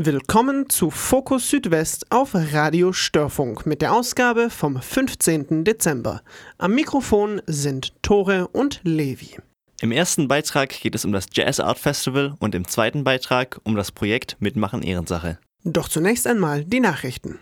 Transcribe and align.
Willkommen 0.00 0.70
zu 0.70 0.92
Fokus 0.92 1.50
Südwest 1.50 2.12
auf 2.12 2.30
Radio 2.32 2.92
Störfunk 2.92 3.66
mit 3.66 3.82
der 3.82 3.92
Ausgabe 3.92 4.48
vom 4.48 4.80
15. 4.80 5.64
Dezember. 5.64 6.22
Am 6.56 6.76
Mikrofon 6.76 7.42
sind 7.48 8.00
Tore 8.00 8.46
und 8.46 8.80
Levi. 8.84 9.38
Im 9.80 9.90
ersten 9.90 10.28
Beitrag 10.28 10.68
geht 10.68 10.94
es 10.94 11.04
um 11.04 11.10
das 11.10 11.26
Jazz 11.32 11.58
Art 11.58 11.80
Festival 11.80 12.36
und 12.38 12.54
im 12.54 12.68
zweiten 12.68 13.02
Beitrag 13.02 13.60
um 13.64 13.74
das 13.74 13.90
Projekt 13.90 14.36
Mitmachen 14.38 14.84
Ehrensache. 14.84 15.40
Doch 15.64 15.88
zunächst 15.88 16.28
einmal 16.28 16.64
die 16.64 16.78
Nachrichten. 16.78 17.40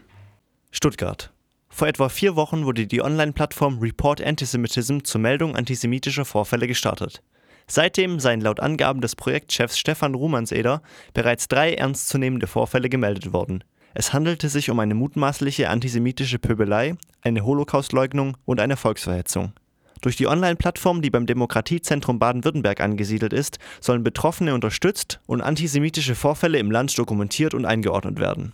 Stuttgart. 0.70 1.34
Vor 1.68 1.88
etwa 1.88 2.08
vier 2.08 2.36
Wochen 2.36 2.64
wurde 2.64 2.86
die 2.86 3.02
Online-Plattform 3.02 3.80
Report 3.80 4.22
Antisemitism 4.22 5.00
zur 5.04 5.20
Meldung 5.20 5.56
antisemitischer 5.56 6.24
Vorfälle 6.24 6.66
gestartet. 6.66 7.22
Seitdem 7.68 8.20
seien 8.20 8.40
laut 8.40 8.60
Angaben 8.60 9.00
des 9.00 9.16
Projektchefs 9.16 9.78
Stefan 9.78 10.14
Rumanseder 10.14 10.82
bereits 11.14 11.48
drei 11.48 11.74
ernstzunehmende 11.74 12.46
Vorfälle 12.46 12.88
gemeldet 12.88 13.32
worden. 13.32 13.64
Es 13.94 14.12
handelte 14.12 14.48
sich 14.48 14.70
um 14.70 14.78
eine 14.78 14.94
mutmaßliche 14.94 15.68
antisemitische 15.68 16.38
Pöbelei, 16.38 16.94
eine 17.22 17.44
Holocaustleugnung 17.44 18.36
und 18.44 18.60
eine 18.60 18.76
Volksverhetzung. 18.76 19.52
Durch 20.02 20.16
die 20.16 20.26
Online-Plattform, 20.26 21.02
die 21.02 21.10
beim 21.10 21.26
Demokratiezentrum 21.26 22.18
Baden-Württemberg 22.18 22.80
angesiedelt 22.80 23.32
ist, 23.32 23.58
sollen 23.80 24.04
Betroffene 24.04 24.54
unterstützt 24.54 25.20
und 25.26 25.40
antisemitische 25.40 26.14
Vorfälle 26.14 26.58
im 26.58 26.70
Land 26.70 26.96
dokumentiert 26.98 27.54
und 27.54 27.64
eingeordnet 27.64 28.20
werden. 28.20 28.52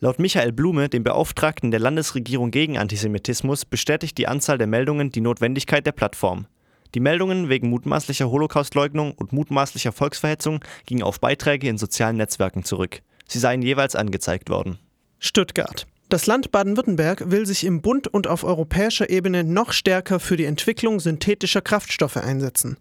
Laut 0.00 0.18
Michael 0.18 0.52
Blume, 0.52 0.88
dem 0.88 1.04
Beauftragten 1.04 1.70
der 1.70 1.80
Landesregierung 1.80 2.50
gegen 2.50 2.78
Antisemitismus, 2.78 3.64
bestätigt 3.64 4.18
die 4.18 4.26
Anzahl 4.26 4.58
der 4.58 4.66
Meldungen 4.66 5.10
die 5.10 5.20
Notwendigkeit 5.20 5.86
der 5.86 5.92
Plattform. 5.92 6.46
Die 6.94 7.00
Meldungen 7.00 7.48
wegen 7.48 7.70
mutmaßlicher 7.70 8.30
Holocaustleugnung 8.30 9.12
und 9.12 9.32
mutmaßlicher 9.32 9.90
Volksverhetzung 9.90 10.60
gingen 10.86 11.02
auf 11.02 11.20
Beiträge 11.20 11.68
in 11.68 11.76
sozialen 11.76 12.16
Netzwerken 12.16 12.64
zurück. 12.64 13.02
Sie 13.26 13.40
seien 13.40 13.62
jeweils 13.62 13.96
angezeigt 13.96 14.48
worden. 14.48 14.78
Stuttgart. 15.18 15.86
Das 16.08 16.26
Land 16.26 16.52
Baden-Württemberg 16.52 17.30
will 17.30 17.46
sich 17.46 17.64
im 17.64 17.80
Bund 17.80 18.06
und 18.06 18.28
auf 18.28 18.44
europäischer 18.44 19.10
Ebene 19.10 19.42
noch 19.42 19.72
stärker 19.72 20.20
für 20.20 20.36
die 20.36 20.44
Entwicklung 20.44 21.00
synthetischer 21.00 21.62
Kraftstoffe 21.62 22.18
einsetzen. 22.18 22.76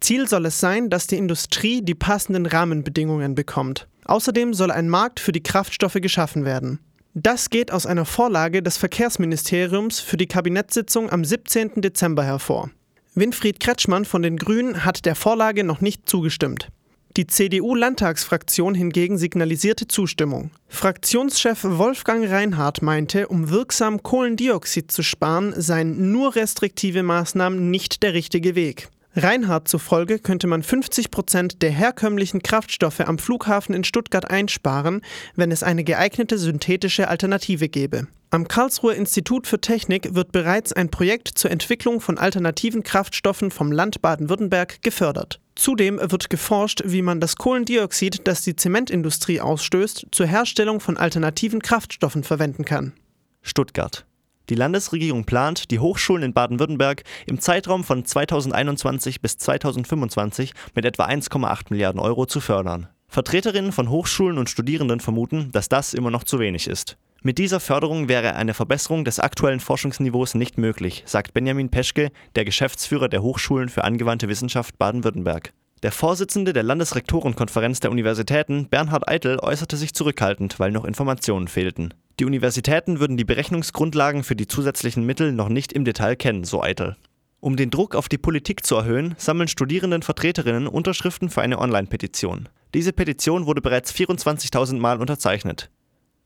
Ziel 0.00 0.28
soll 0.28 0.44
es 0.46 0.60
sein, 0.60 0.90
dass 0.90 1.06
die 1.06 1.16
Industrie 1.16 1.80
die 1.80 1.94
passenden 1.94 2.44
Rahmenbedingungen 2.44 3.34
bekommt. 3.34 3.86
Außerdem 4.04 4.52
soll 4.52 4.70
ein 4.70 4.90
Markt 4.90 5.20
für 5.20 5.32
die 5.32 5.42
Kraftstoffe 5.42 5.94
geschaffen 6.02 6.44
werden. 6.44 6.80
Das 7.14 7.48
geht 7.48 7.72
aus 7.72 7.86
einer 7.86 8.04
Vorlage 8.04 8.62
des 8.62 8.76
Verkehrsministeriums 8.76 10.00
für 10.00 10.18
die 10.18 10.26
Kabinettssitzung 10.26 11.10
am 11.10 11.24
17. 11.24 11.80
Dezember 11.80 12.24
hervor. 12.24 12.70
Winfried 13.18 13.60
Kretschmann 13.60 14.04
von 14.04 14.20
den 14.20 14.36
Grünen 14.36 14.84
hat 14.84 15.06
der 15.06 15.14
Vorlage 15.14 15.64
noch 15.64 15.80
nicht 15.80 16.06
zugestimmt. 16.06 16.68
Die 17.16 17.26
CDU-Landtagsfraktion 17.26 18.74
hingegen 18.74 19.16
signalisierte 19.16 19.88
Zustimmung. 19.88 20.50
Fraktionschef 20.68 21.64
Wolfgang 21.64 22.28
Reinhardt 22.28 22.82
meinte, 22.82 23.28
um 23.28 23.48
wirksam 23.48 24.02
Kohlendioxid 24.02 24.92
zu 24.92 25.02
sparen, 25.02 25.54
seien 25.56 26.12
nur 26.12 26.36
restriktive 26.36 27.02
Maßnahmen 27.02 27.70
nicht 27.70 28.02
der 28.02 28.12
richtige 28.12 28.54
Weg. 28.54 28.90
Reinhardt 29.14 29.66
zufolge 29.66 30.18
könnte 30.18 30.46
man 30.46 30.62
50 30.62 31.10
Prozent 31.10 31.62
der 31.62 31.70
herkömmlichen 31.70 32.42
Kraftstoffe 32.42 33.00
am 33.00 33.16
Flughafen 33.16 33.74
in 33.74 33.84
Stuttgart 33.84 34.30
einsparen, 34.30 35.00
wenn 35.36 35.50
es 35.50 35.62
eine 35.62 35.84
geeignete 35.84 36.36
synthetische 36.36 37.08
Alternative 37.08 37.70
gäbe. 37.70 38.08
Am 38.30 38.48
Karlsruher 38.48 38.94
Institut 38.94 39.46
für 39.46 39.60
Technik 39.60 40.14
wird 40.14 40.32
bereits 40.32 40.72
ein 40.72 40.90
Projekt 40.90 41.28
zur 41.28 41.52
Entwicklung 41.52 42.00
von 42.00 42.18
alternativen 42.18 42.82
Kraftstoffen 42.82 43.52
vom 43.52 43.70
Land 43.70 44.02
Baden-Württemberg 44.02 44.82
gefördert. 44.82 45.40
Zudem 45.54 46.00
wird 46.02 46.28
geforscht, 46.28 46.82
wie 46.84 47.02
man 47.02 47.20
das 47.20 47.36
Kohlendioxid, 47.36 48.26
das 48.26 48.42
die 48.42 48.56
Zementindustrie 48.56 49.40
ausstößt, 49.40 50.08
zur 50.10 50.26
Herstellung 50.26 50.80
von 50.80 50.96
alternativen 50.96 51.62
Kraftstoffen 51.62 52.24
verwenden 52.24 52.64
kann. 52.64 52.94
Stuttgart. 53.42 54.04
Die 54.48 54.56
Landesregierung 54.56 55.24
plant, 55.24 55.70
die 55.70 55.78
Hochschulen 55.78 56.24
in 56.24 56.32
Baden-Württemberg 56.32 57.04
im 57.26 57.40
Zeitraum 57.40 57.84
von 57.84 58.04
2021 58.04 59.20
bis 59.20 59.38
2025 59.38 60.52
mit 60.74 60.84
etwa 60.84 61.06
1,8 61.06 61.66
Milliarden 61.70 62.00
Euro 62.00 62.26
zu 62.26 62.40
fördern. 62.40 62.88
Vertreterinnen 63.08 63.72
von 63.72 63.88
Hochschulen 63.88 64.36
und 64.36 64.50
Studierenden 64.50 64.98
vermuten, 64.98 65.50
dass 65.52 65.68
das 65.68 65.94
immer 65.94 66.10
noch 66.10 66.24
zu 66.24 66.40
wenig 66.40 66.66
ist. 66.66 66.96
Mit 67.22 67.38
dieser 67.38 67.60
Förderung 67.60 68.08
wäre 68.08 68.36
eine 68.36 68.54
Verbesserung 68.54 69.04
des 69.04 69.18
aktuellen 69.18 69.60
Forschungsniveaus 69.60 70.34
nicht 70.34 70.58
möglich, 70.58 71.02
sagt 71.06 71.34
Benjamin 71.34 71.70
Peschke, 71.70 72.10
der 72.36 72.44
Geschäftsführer 72.44 73.08
der 73.08 73.22
Hochschulen 73.22 73.68
für 73.68 73.84
angewandte 73.84 74.28
Wissenschaft 74.28 74.78
Baden-Württemberg. 74.78 75.52
Der 75.82 75.92
Vorsitzende 75.92 76.52
der 76.52 76.62
Landesrektorenkonferenz 76.62 77.80
der 77.80 77.90
Universitäten, 77.90 78.68
Bernhard 78.68 79.08
Eitel, 79.08 79.38
äußerte 79.40 79.76
sich 79.76 79.92
zurückhaltend, 79.92 80.58
weil 80.58 80.70
noch 80.70 80.84
Informationen 80.84 81.48
fehlten. 81.48 81.92
Die 82.18 82.24
Universitäten 82.24 82.98
würden 82.98 83.18
die 83.18 83.24
Berechnungsgrundlagen 83.24 84.24
für 84.24 84.36
die 84.36 84.48
zusätzlichen 84.48 85.04
Mittel 85.04 85.32
noch 85.32 85.50
nicht 85.50 85.74
im 85.74 85.84
Detail 85.84 86.16
kennen, 86.16 86.44
so 86.44 86.62
Eitel. 86.62 86.96
Um 87.40 87.56
den 87.56 87.70
Druck 87.70 87.94
auf 87.94 88.08
die 88.08 88.18
Politik 88.18 88.64
zu 88.64 88.76
erhöhen, 88.76 89.14
sammeln 89.18 89.48
Studierendenvertreterinnen 89.48 90.66
Unterschriften 90.66 91.28
für 91.28 91.42
eine 91.42 91.58
Online-Petition. 91.58 92.48
Diese 92.72 92.92
Petition 92.92 93.46
wurde 93.46 93.60
bereits 93.60 93.92
24.000 93.92 94.78
Mal 94.78 94.98
unterzeichnet. 94.98 95.70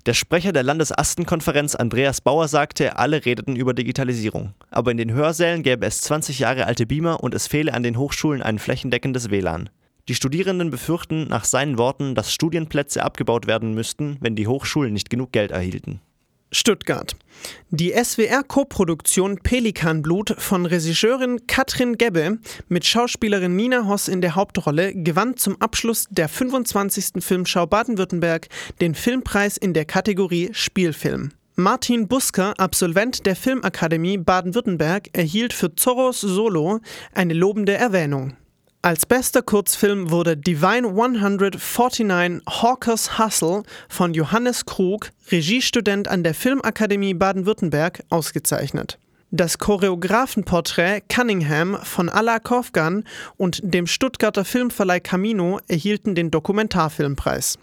Der 0.06 0.15
Sprecher 0.15 0.53
der 0.53 0.62
Landesastenkonferenz 0.62 1.75
Andreas 1.75 2.22
Bauer 2.22 2.49
sagte, 2.49 2.97
alle 2.97 3.27
redeten 3.27 3.55
über 3.55 3.75
Digitalisierung. 3.75 4.55
Aber 4.71 4.91
in 4.91 4.97
den 4.97 5.12
Hörsälen 5.12 5.62
gäbe 5.62 5.84
es 5.84 6.00
20 6.00 6.38
Jahre 6.38 6.65
alte 6.65 6.87
Beamer 6.87 7.22
und 7.22 7.34
es 7.34 7.47
fehle 7.47 7.75
an 7.75 7.83
den 7.83 7.99
Hochschulen 7.99 8.41
ein 8.41 8.59
flächendeckendes 8.59 9.31
WLAN. 9.31 9.69
Die 10.09 10.15
Studierenden 10.15 10.71
befürchten 10.71 11.28
nach 11.28 11.44
seinen 11.44 11.77
Worten, 11.77 12.15
dass 12.15 12.33
Studienplätze 12.33 13.03
abgebaut 13.03 13.47
werden 13.47 13.75
müssten, 13.75 14.16
wenn 14.21 14.37
die 14.37 14.47
Hochschulen 14.47 14.94
nicht 14.94 15.11
genug 15.11 15.33
Geld 15.33 15.50
erhielten. 15.50 16.00
Stuttgart. 16.53 17.16
Die 17.71 17.93
SWR-Koproduktion 17.93 19.38
Pelikanblut 19.38 20.34
von 20.38 20.66
Regisseurin 20.66 21.47
Katrin 21.47 21.97
Gebbe 21.97 22.38
mit 22.69 22.84
Schauspielerin 22.84 23.56
Nina 23.56 23.87
Hoss 23.87 24.09
in 24.09 24.21
der 24.21 24.34
Hauptrolle 24.34 24.94
gewann 24.94 25.37
zum 25.37 25.61
Abschluss 25.61 26.06
der 26.11 26.28
25. 26.28 27.22
Filmschau 27.25 27.66
Baden-Württemberg 27.66 28.49
den 28.81 28.94
Filmpreis 28.94 29.56
in 29.56 29.75
der 29.75 29.84
Kategorie 29.84 30.50
Spielfilm. 30.53 31.33
Martin 31.56 32.09
Busker, 32.09 32.55
Absolvent 32.59 33.27
der 33.27 33.37
Filmakademie 33.37 34.17
Baden-Württemberg, 34.17 35.09
erhielt 35.12 35.53
für 35.53 35.75
Zorros 35.75 36.21
Solo 36.21 36.81
eine 37.12 37.34
lobende 37.34 37.75
Erwähnung. 37.75 38.37
Als 38.83 39.05
bester 39.05 39.43
Kurzfilm 39.43 40.11
wurde 40.11 40.39
Divine 40.39 40.89
149 40.89 42.07
Hawkers 42.49 43.19
Hustle 43.19 43.63
von 43.91 44.15
Johannes 44.15 44.65
Krug, 44.65 45.11
Regiestudent 45.31 46.09
an 46.09 46.25
der 46.25 46.33
Filmakademie 46.33 47.13
Baden-Württemberg, 47.13 48.03
ausgezeichnet. 48.09 48.99
Das 49.31 49.59
Choreografenporträt 49.59 51.03
Cunningham 51.15 51.79
von 51.83 52.09
Ala 52.09 52.39
Kofgan 52.39 53.05
und 53.37 53.61
dem 53.63 53.87
Stuttgarter 53.87 54.47
Filmverleih 54.47 55.01
Camino 55.01 55.61
erhielten 55.69 56.15
den 56.15 56.31
Dokumentarfilmpreis. 56.31 57.59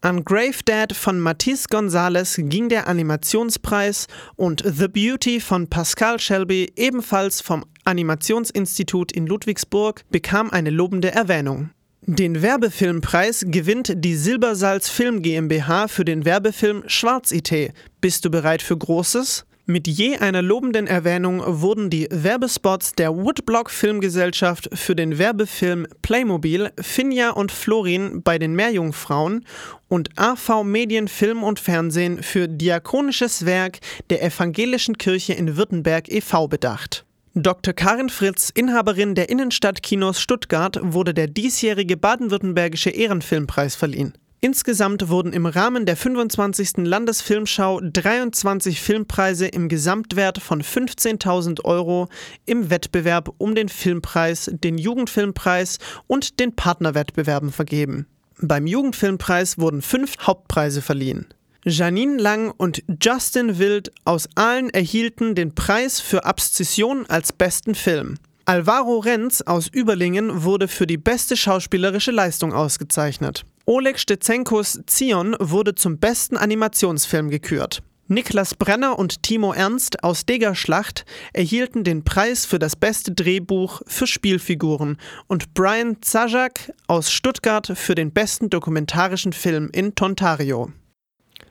An 0.00 0.24
Grave 0.24 0.62
Dad 0.64 0.94
von 0.94 1.20
Matisse 1.20 1.68
Gonzalez 1.70 2.36
ging 2.38 2.70
der 2.70 2.88
Animationspreis 2.88 4.06
und 4.36 4.62
The 4.66 4.88
Beauty 4.88 5.40
von 5.40 5.68
Pascal 5.68 6.18
Shelby, 6.18 6.72
ebenfalls 6.76 7.42
vom 7.42 7.64
Animationsinstitut 7.84 9.12
in 9.12 9.26
Ludwigsburg, 9.26 10.02
bekam 10.10 10.50
eine 10.50 10.70
lobende 10.70 11.12
Erwähnung. 11.12 11.70
Den 12.06 12.42
Werbefilmpreis 12.42 13.46
gewinnt 13.48 13.92
die 13.96 14.14
Silbersalz 14.14 14.90
Film 14.90 15.22
GmbH 15.22 15.88
für 15.88 16.04
den 16.04 16.26
Werbefilm 16.26 16.84
Schwarz-IT. 16.86 17.72
Bist 18.02 18.24
du 18.24 18.30
bereit 18.30 18.60
für 18.60 18.76
Großes? 18.76 19.46
Mit 19.66 19.88
je 19.88 20.18
einer 20.18 20.42
lobenden 20.42 20.86
Erwähnung 20.86 21.42
wurden 21.46 21.88
die 21.88 22.06
Werbespots 22.10 22.92
der 22.92 23.16
Woodblock 23.16 23.70
Filmgesellschaft 23.70 24.68
für 24.74 24.94
den 24.94 25.16
Werbefilm 25.16 25.86
Playmobil, 26.02 26.70
Finja 26.78 27.30
und 27.30 27.50
Florin 27.50 28.22
bei 28.22 28.38
den 28.38 28.54
Meerjungfrauen 28.54 29.46
und 29.88 30.10
AV 30.16 30.64
Medien 30.64 31.08
Film 31.08 31.42
und 31.42 31.58
Fernsehen 31.58 32.22
für 32.22 32.46
Diakonisches 32.46 33.46
Werk 33.46 33.78
der 34.10 34.22
Evangelischen 34.22 34.98
Kirche 34.98 35.32
in 35.32 35.56
Württemberg 35.56 36.12
e.V. 36.12 36.48
bedacht. 36.48 37.06
Dr. 37.36 37.74
Karin 37.74 38.10
Fritz, 38.10 38.50
Inhaberin 38.54 39.16
der 39.16 39.28
Innenstadtkinos 39.28 40.20
Stuttgart, 40.20 40.78
wurde 40.80 41.12
der 41.12 41.26
diesjährige 41.26 41.96
baden-württembergische 41.96 42.90
Ehrenfilmpreis 42.90 43.74
verliehen. 43.74 44.14
Insgesamt 44.40 45.08
wurden 45.08 45.32
im 45.32 45.46
Rahmen 45.46 45.84
der 45.84 45.96
25. 45.96 46.86
Landesfilmschau 46.86 47.80
23 47.82 48.80
Filmpreise 48.80 49.48
im 49.48 49.68
Gesamtwert 49.68 50.38
von 50.38 50.62
15.000 50.62 51.64
Euro 51.64 52.08
im 52.46 52.70
Wettbewerb 52.70 53.34
um 53.38 53.56
den 53.56 53.68
Filmpreis, 53.68 54.48
den 54.52 54.78
Jugendfilmpreis 54.78 55.78
und 56.06 56.38
den 56.38 56.54
Partnerwettbewerben 56.54 57.50
vergeben. 57.50 58.06
Beim 58.40 58.68
Jugendfilmpreis 58.68 59.58
wurden 59.58 59.82
fünf 59.82 60.18
Hauptpreise 60.20 60.82
verliehen. 60.82 61.26
Janine 61.66 62.20
Lang 62.20 62.52
und 62.58 62.82
Justin 63.00 63.58
Wild 63.58 63.90
aus 64.04 64.28
Aalen 64.34 64.68
erhielten 64.68 65.34
den 65.34 65.54
Preis 65.54 65.98
für 65.98 66.26
Abszession 66.26 67.06
als 67.06 67.32
besten 67.32 67.74
Film. 67.74 68.16
Alvaro 68.44 68.98
Renz 68.98 69.40
aus 69.40 69.68
Überlingen 69.68 70.44
wurde 70.44 70.68
für 70.68 70.86
die 70.86 70.98
beste 70.98 71.38
schauspielerische 71.38 72.10
Leistung 72.10 72.52
ausgezeichnet. 72.52 73.46
Oleg 73.64 73.98
Stetzenkos 73.98 74.82
Zion 74.86 75.34
wurde 75.40 75.74
zum 75.74 75.96
besten 75.96 76.36
Animationsfilm 76.36 77.30
gekürt. 77.30 77.82
Niklas 78.08 78.54
Brenner 78.54 78.98
und 78.98 79.22
Timo 79.22 79.54
Ernst 79.54 80.04
aus 80.04 80.26
Degerschlacht 80.26 81.06
erhielten 81.32 81.84
den 81.84 82.04
Preis 82.04 82.44
für 82.44 82.58
das 82.58 82.76
beste 82.76 83.12
Drehbuch 83.12 83.80
für 83.86 84.06
Spielfiguren 84.06 84.98
und 85.28 85.54
Brian 85.54 86.02
Zajak 86.02 86.74
aus 86.88 87.10
Stuttgart 87.10 87.72
für 87.74 87.94
den 87.94 88.12
besten 88.12 88.50
dokumentarischen 88.50 89.32
Film 89.32 89.70
in 89.72 89.94
Tontario. 89.94 90.70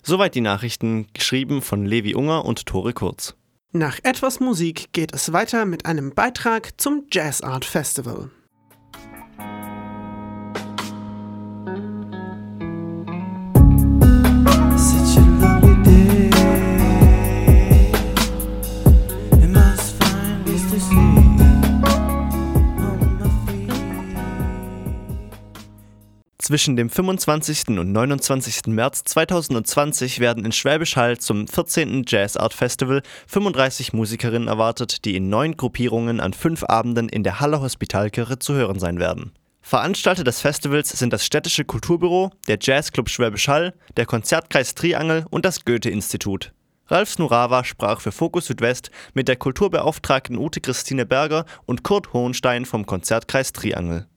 Soweit 0.05 0.35
die 0.35 0.41
Nachrichten, 0.41 1.07
geschrieben 1.13 1.61
von 1.61 1.85
Levi 1.85 2.13
Unger 2.13 2.44
und 2.44 2.65
Tore 2.65 2.91
Kurz. 2.91 3.35
Nach 3.71 4.00
etwas 4.03 4.41
Musik 4.41 4.91
geht 4.91 5.13
es 5.13 5.31
weiter 5.31 5.65
mit 5.65 5.85
einem 5.85 6.13
Beitrag 6.13 6.79
zum 6.79 7.05
Jazz 7.09 7.39
Art 7.39 7.63
Festival. 7.63 8.29
Zwischen 26.44 26.75
dem 26.75 26.90
25. 26.90 27.69
und 27.69 27.94
29. 27.94 28.68
März 28.68 29.06
2020 29.06 30.19
werden 30.19 30.44
in 30.44 30.51
Schwäbisch 30.51 30.98
Hall 30.98 31.18
zum 31.18 31.48
14. 31.48 32.04
Jazz 32.06 32.36
Art 32.36 32.54
Festival 32.54 33.01
35 33.28 33.94
Musikerinnen 33.94 34.50
erwartet, 34.50 35.06
die 35.06 35.16
in 35.16 35.30
neun 35.30 35.56
Gruppierungen 35.56 36.19
an 36.19 36.34
fünf 36.34 36.66
Abenden 36.66 37.07
in 37.07 37.24
der 37.24 37.40
Haller 37.40 37.62
Hospitalkirche 37.62 38.40
zu 38.40 38.56
hören 38.56 38.78
sein 38.78 39.00
werden. 39.00 39.31
Veranstalter 39.62 40.25
des 40.25 40.42
Festivals 40.42 40.90
sind 40.90 41.13
das 41.13 41.25
Städtische 41.25 41.63
Kulturbüro, 41.63 42.31
der 42.50 42.57
Jazzclub 42.60 43.07
Schwäbisch 43.07 43.48
Hall, 43.48 43.74
der 43.95 44.06
Konzertkreis 44.06 44.75
Triangel 44.75 45.25
und 45.30 45.45
das 45.45 45.63
Goethe-Institut. 45.63 46.51
Ralf 46.88 47.10
Snurawa 47.10 47.63
sprach 47.63 48.01
für 48.01 48.12
Fokus 48.12 48.48
Südwest 48.48 48.92
mit 49.13 49.30
der 49.30 49.38
Kulturbeauftragten 49.38 50.38
Ute 50.38 50.60
Christine 50.60 51.06
Berger 51.06 51.45
und 51.66 51.84
Kurt 51.84 52.12
Hohenstein 52.12 52.66
vom 52.66 52.86
Konzertkreis 52.86 53.54
Triangel. 53.54 54.07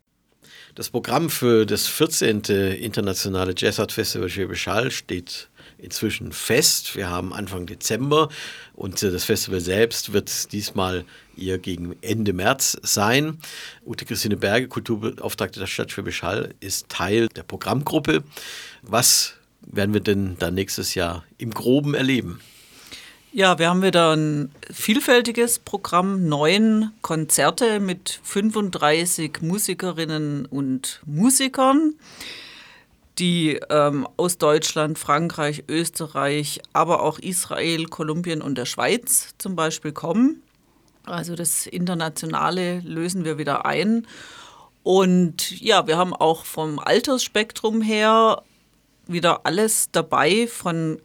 Das 0.76 0.90
Programm 0.90 1.30
für 1.30 1.64
das 1.64 1.86
14. 1.86 2.42
Internationale 2.42 3.54
Jazz 3.56 3.80
Art 3.80 3.92
Festival 3.92 4.28
Schwäbisch 4.28 4.66
Hall 4.66 4.90
steht 4.90 5.48
inzwischen 5.78 6.32
fest. 6.32 6.94
Wir 6.94 7.08
haben 7.08 7.32
Anfang 7.32 7.64
Dezember 7.64 8.28
und 8.74 9.02
das 9.02 9.24
Festival 9.24 9.60
selbst 9.60 10.12
wird 10.12 10.52
diesmal 10.52 11.06
ihr 11.34 11.56
gegen 11.56 11.96
Ende 12.02 12.34
März 12.34 12.76
sein. 12.82 13.38
Ute 13.86 14.04
Christine 14.04 14.36
Berge, 14.36 14.68
Kulturbeauftragte 14.68 15.60
der 15.60 15.66
Stadt 15.66 15.90
Schwäbisch 15.92 16.22
Hall, 16.22 16.54
ist 16.60 16.90
Teil 16.90 17.28
der 17.28 17.44
Programmgruppe. 17.44 18.22
Was 18.82 19.32
werden 19.62 19.94
wir 19.94 20.02
denn 20.02 20.36
dann 20.38 20.52
nächstes 20.52 20.94
Jahr 20.94 21.24
im 21.38 21.52
Groben 21.52 21.94
erleben? 21.94 22.42
Ja, 23.36 23.58
wir 23.58 23.68
haben 23.68 23.82
wieder 23.82 24.16
ein 24.16 24.50
vielfältiges 24.72 25.58
Programm, 25.58 26.26
neun 26.26 26.92
Konzerte 27.02 27.80
mit 27.80 28.18
35 28.22 29.42
Musikerinnen 29.42 30.46
und 30.46 31.02
Musikern, 31.04 31.96
die 33.18 33.60
ähm, 33.68 34.08
aus 34.16 34.38
Deutschland, 34.38 34.98
Frankreich, 34.98 35.64
Österreich, 35.68 36.62
aber 36.72 37.02
auch 37.02 37.18
Israel, 37.18 37.84
Kolumbien 37.84 38.40
und 38.40 38.56
der 38.56 38.64
Schweiz 38.64 39.34
zum 39.36 39.54
Beispiel 39.54 39.92
kommen. 39.92 40.42
Also 41.04 41.34
das 41.34 41.66
Internationale 41.66 42.80
lösen 42.86 43.26
wir 43.26 43.36
wieder 43.36 43.66
ein. 43.66 44.06
Und 44.82 45.60
ja, 45.60 45.86
wir 45.86 45.98
haben 45.98 46.14
auch 46.14 46.46
vom 46.46 46.78
Altersspektrum 46.78 47.82
her 47.82 48.42
wieder 49.06 49.44
alles 49.44 49.90
dabei, 49.92 50.46
von 50.46 51.02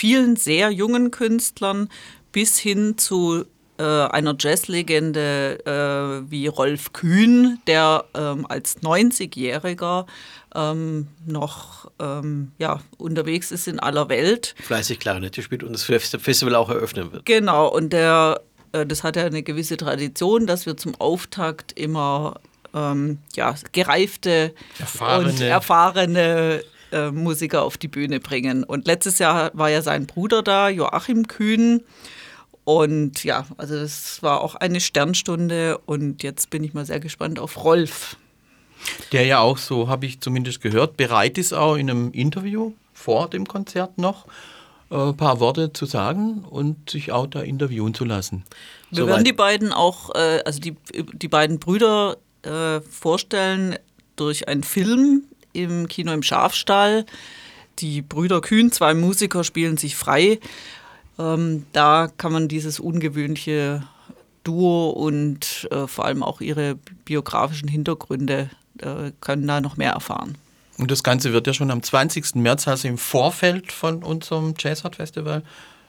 vielen 0.00 0.36
sehr 0.36 0.70
jungen 0.70 1.10
Künstlern 1.10 1.90
bis 2.32 2.58
hin 2.58 2.96
zu 2.96 3.44
äh, 3.76 3.82
einer 3.82 4.34
Jazzlegende 4.38 5.58
äh, 5.66 6.30
wie 6.30 6.46
Rolf 6.46 6.94
Kühn, 6.94 7.58
der 7.66 8.06
ähm, 8.14 8.46
als 8.48 8.78
90-Jähriger 8.82 10.06
ähm, 10.54 11.08
noch 11.26 11.90
ähm, 11.98 12.52
ja, 12.56 12.80
unterwegs 12.96 13.52
ist 13.52 13.68
in 13.68 13.78
aller 13.78 14.08
Welt. 14.08 14.54
Fleißig 14.62 15.00
Klarinette 15.00 15.42
spielt 15.42 15.62
und 15.64 15.72
das 15.72 15.84
Festival 15.84 16.54
auch 16.54 16.70
eröffnen 16.70 17.12
wird. 17.12 17.26
Genau, 17.26 17.68
und 17.68 17.92
der, 17.92 18.40
äh, 18.72 18.86
das 18.86 19.04
hat 19.04 19.16
ja 19.16 19.26
eine 19.26 19.42
gewisse 19.42 19.76
Tradition, 19.76 20.46
dass 20.46 20.64
wir 20.64 20.78
zum 20.78 20.94
Auftakt 20.98 21.78
immer 21.78 22.40
ähm, 22.72 23.18
ja, 23.36 23.54
gereifte 23.72 24.54
erfahrene. 24.78 25.28
und 25.28 25.40
erfahrene 25.42 26.62
äh, 26.92 27.10
Musiker 27.10 27.62
auf 27.62 27.76
die 27.76 27.88
Bühne 27.88 28.20
bringen. 28.20 28.64
Und 28.64 28.86
letztes 28.86 29.18
Jahr 29.18 29.50
war 29.54 29.70
ja 29.70 29.82
sein 29.82 30.06
Bruder 30.06 30.42
da, 30.42 30.68
Joachim 30.68 31.28
Kühn. 31.28 31.82
Und 32.64 33.24
ja, 33.24 33.46
also 33.56 33.74
das 33.74 34.22
war 34.22 34.42
auch 34.42 34.54
eine 34.54 34.80
Sternstunde 34.80 35.78
und 35.86 36.22
jetzt 36.22 36.50
bin 36.50 36.62
ich 36.62 36.74
mal 36.74 36.84
sehr 36.84 37.00
gespannt 37.00 37.38
auf 37.38 37.64
Rolf. 37.64 38.16
Der 39.12 39.24
ja 39.24 39.40
auch, 39.40 39.58
so 39.58 39.88
habe 39.88 40.06
ich 40.06 40.20
zumindest 40.20 40.60
gehört, 40.60 40.96
bereit 40.96 41.36
ist 41.38 41.52
auch 41.52 41.76
in 41.76 41.90
einem 41.90 42.12
Interview 42.12 42.72
vor 42.92 43.28
dem 43.28 43.46
Konzert 43.46 43.98
noch 43.98 44.26
ein 44.90 45.10
äh, 45.10 45.12
paar 45.12 45.40
Worte 45.40 45.72
zu 45.72 45.86
sagen 45.86 46.44
und 46.48 46.90
sich 46.90 47.12
auch 47.12 47.26
da 47.26 47.40
interviewen 47.40 47.94
zu 47.94 48.04
lassen. 48.04 48.44
Wir 48.90 48.98
Soweit. 48.98 49.08
werden 49.08 49.24
die 49.24 49.32
beiden 49.32 49.72
auch, 49.72 50.14
äh, 50.14 50.42
also 50.44 50.60
die, 50.60 50.76
die 51.12 51.28
beiden 51.28 51.58
Brüder 51.58 52.16
vorstellen 52.90 53.76
durch 54.16 54.48
einen 54.48 54.62
Film, 54.62 55.24
im 55.52 55.88
Kino 55.88 56.12
im 56.12 56.22
Schafstall. 56.22 57.06
Die 57.78 58.02
Brüder 58.02 58.40
Kühn, 58.40 58.72
zwei 58.72 58.94
Musiker, 58.94 59.44
spielen 59.44 59.76
sich 59.76 59.96
frei. 59.96 60.38
Ähm, 61.18 61.66
da 61.72 62.08
kann 62.16 62.32
man 62.32 62.48
dieses 62.48 62.80
ungewöhnliche 62.80 63.82
Duo 64.44 64.90
und 64.90 65.68
äh, 65.70 65.86
vor 65.86 66.06
allem 66.06 66.22
auch 66.22 66.40
ihre 66.40 66.76
biografischen 67.04 67.68
Hintergründe 67.68 68.50
äh, 68.78 69.12
können 69.20 69.46
da 69.46 69.60
noch 69.60 69.76
mehr 69.76 69.92
erfahren. 69.92 70.36
Und 70.78 70.90
das 70.90 71.02
Ganze 71.02 71.32
wird 71.32 71.46
ja 71.46 71.52
schon 71.52 71.70
am 71.70 71.82
20. 71.82 72.36
März, 72.36 72.66
also 72.66 72.88
im 72.88 72.96
Vorfeld 72.96 73.70
von 73.70 74.02
unserem 74.02 74.54
Jazz 74.58 74.84
Art 74.84 74.96
Festival, 74.96 75.42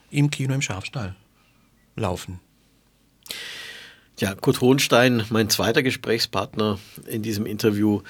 im 0.10 0.30
Kino 0.30 0.54
im 0.54 0.62
Schafstall 0.62 1.16
laufen. 1.96 2.42
Ja, 4.20 4.36
Kurt 4.36 4.60
Hohenstein, 4.60 5.24
mein 5.30 5.50
zweiter 5.50 5.82
Gesprächspartner 5.82 6.78
in 7.08 7.24
diesem 7.24 7.46
Interview, 7.46 8.02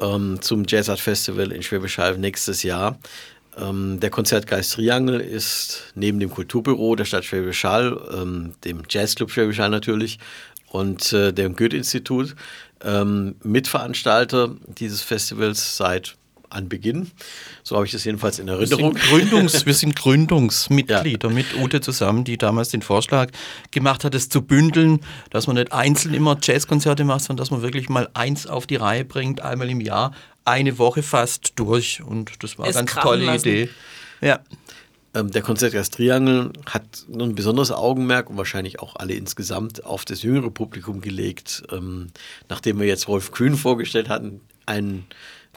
ähm, 0.00 0.40
zum 0.40 0.64
Jazz 0.66 0.88
Art 0.88 1.00
Festival 1.00 1.52
in 1.52 1.62
Schwäbisch 1.62 1.98
Hall 1.98 2.18
nächstes 2.18 2.62
Jahr. 2.62 2.98
Ähm, 3.58 4.00
der 4.00 4.10
Konzertgeist 4.10 4.74
Triangel 4.74 5.20
ist 5.20 5.92
neben 5.94 6.20
dem 6.20 6.30
Kulturbüro 6.30 6.94
der 6.96 7.04
Stadt 7.04 7.24
Schwäbisch 7.24 7.64
Hall, 7.64 8.00
ähm, 8.12 8.54
dem 8.64 8.82
Jazzclub 8.88 9.30
Schwäbisch 9.30 9.58
Hall 9.58 9.70
natürlich 9.70 10.18
und 10.68 11.12
äh, 11.12 11.32
dem 11.32 11.56
Goethe-Institut 11.56 12.36
ähm, 12.82 13.34
Mitveranstalter 13.42 14.54
dieses 14.66 15.02
Festivals 15.02 15.76
seit 15.76 16.16
Anbeginn. 16.50 17.10
So 17.62 17.76
habe 17.76 17.86
ich 17.86 17.92
das 17.92 18.04
jedenfalls 18.04 18.38
in 18.38 18.48
Erinnerung. 18.48 18.94
Wir 18.94 19.00
sind, 19.00 19.10
Gründungs, 19.10 19.66
wir 19.66 19.74
sind 19.74 19.96
Gründungsmitglieder 19.96 21.28
ja. 21.28 21.34
mit 21.34 21.56
Ute 21.56 21.80
zusammen, 21.80 22.24
die 22.24 22.36
damals 22.38 22.68
den 22.68 22.82
Vorschlag 22.82 23.30
gemacht 23.70 24.04
hat, 24.04 24.14
es 24.14 24.28
zu 24.28 24.42
bündeln, 24.42 25.00
dass 25.30 25.46
man 25.46 25.56
nicht 25.56 25.72
einzeln 25.72 26.14
immer 26.14 26.36
Jazzkonzerte 26.40 27.04
macht, 27.04 27.22
sondern 27.22 27.42
dass 27.42 27.50
man 27.50 27.62
wirklich 27.62 27.88
mal 27.88 28.08
eins 28.14 28.46
auf 28.46 28.66
die 28.66 28.76
Reihe 28.76 29.04
bringt, 29.04 29.40
einmal 29.40 29.70
im 29.70 29.80
Jahr, 29.80 30.12
eine 30.44 30.78
Woche 30.78 31.02
fast 31.02 31.52
durch. 31.56 32.02
Und 32.02 32.42
das 32.42 32.58
war 32.58 32.66
eine 32.66 32.74
ganz 32.74 32.94
tolle 32.94 33.24
lassen. 33.24 33.48
Idee. 33.48 33.68
Ja. 34.20 34.40
Ähm, 35.12 35.30
der 35.30 35.42
Konzertgast 35.42 35.94
Triangel 35.94 36.52
hat 36.66 37.06
ein 37.12 37.34
besonderes 37.34 37.72
Augenmerk 37.72 38.30
und 38.30 38.36
wahrscheinlich 38.36 38.78
auch 38.80 38.94
alle 38.96 39.14
insgesamt 39.14 39.84
auf 39.84 40.04
das 40.04 40.22
jüngere 40.22 40.50
Publikum 40.50 41.00
gelegt. 41.00 41.64
Ähm, 41.72 42.08
nachdem 42.48 42.78
wir 42.78 42.86
jetzt 42.86 43.08
Rolf 43.08 43.32
Kühn 43.32 43.56
vorgestellt 43.56 44.08
hatten, 44.08 44.40
ein 44.66 45.04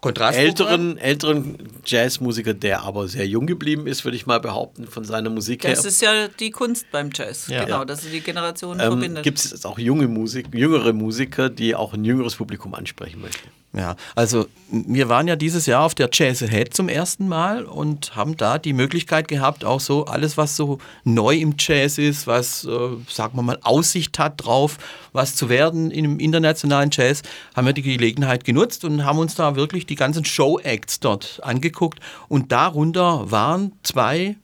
älteren, 0.06 0.98
älteren 0.98 1.58
Jazzmusiker, 1.86 2.54
der 2.54 2.84
aber 2.84 3.08
sehr 3.08 3.28
jung 3.28 3.48
geblieben 3.48 3.88
ist, 3.88 4.04
würde 4.04 4.18
ich 4.18 4.26
mal 4.26 4.40
behaupten, 4.40 4.88
von 4.88 5.04
seiner 5.04 5.30
Musik 5.30 5.62
das 5.62 5.70
her. 5.70 5.76
Das 5.76 5.86
ist 5.86 6.02
ja 6.02 6.28
die 6.28 6.52
Kunst 6.52 6.88
beim 6.92 7.10
Jazz, 7.14 7.48
ja. 7.48 7.64
genau, 7.66 7.86
dass 7.86 8.02
die 8.02 8.20
Generationen 8.20 8.80
ähm, 8.80 8.88
verbindet. 8.88 9.24
Gibt 9.24 9.40
es 9.40 9.66
auch 9.66 9.80
junge 9.80 10.08
Musik, 10.08 10.48
jüngere 10.54 10.94
Musiker, 10.94 11.50
die 11.50 11.76
auch 11.76 11.94
ein 11.94 12.04
jüngeres 12.04 12.36
Publikum 12.36 12.74
ansprechen 12.74 13.22
möchten? 13.22 13.50
Ja, 13.76 13.96
also 14.14 14.46
wir 14.70 15.10
waren 15.10 15.28
ja 15.28 15.36
dieses 15.36 15.66
Jahr 15.66 15.84
auf 15.84 15.96
der 15.96 16.08
Jazz 16.14 16.44
Ahead 16.44 16.76
zum 16.76 16.90
ersten 16.90 17.28
Mal 17.28 17.66
und 17.66 18.16
haben 18.16 18.38
da 18.38 18.60
die 18.60 18.72
Möglichkeit 18.72 19.28
gehabt, 19.28 19.66
auch 19.66 19.80
so 19.80 20.06
alles, 20.06 20.38
was 20.38 20.56
so 20.56 20.78
neu 21.04 21.38
im 21.38 21.56
Jazz 21.58 21.98
ist, 21.98 22.28
was, 22.28 22.66
äh, 22.66 22.70
sagen 23.10 23.36
wir 23.36 23.42
mal, 23.42 23.58
Aussicht 23.64 24.20
hat 24.20 24.46
drauf, 24.46 24.78
was 25.12 25.36
zu 25.36 25.50
werden 25.50 25.90
im 25.90 26.20
internationalen 26.20 26.90
Jazz, 26.92 27.24
haben 27.56 27.66
wir 27.66 27.74
die 27.74 27.82
Gelegenheit 27.82 28.44
genutzt 28.44 28.86
und 28.86 29.06
haben 29.06 29.18
uns 29.18 29.34
da 29.34 29.56
wirklich 29.56 29.88
die 29.88 29.96
ganzen 29.96 30.24
Show-Acts 30.24 31.00
dort 31.00 31.40
angeguckt. 31.42 32.00
Und 32.28 32.52
darunter 32.52 33.32
waren 33.32 33.72
zwei 33.82 34.36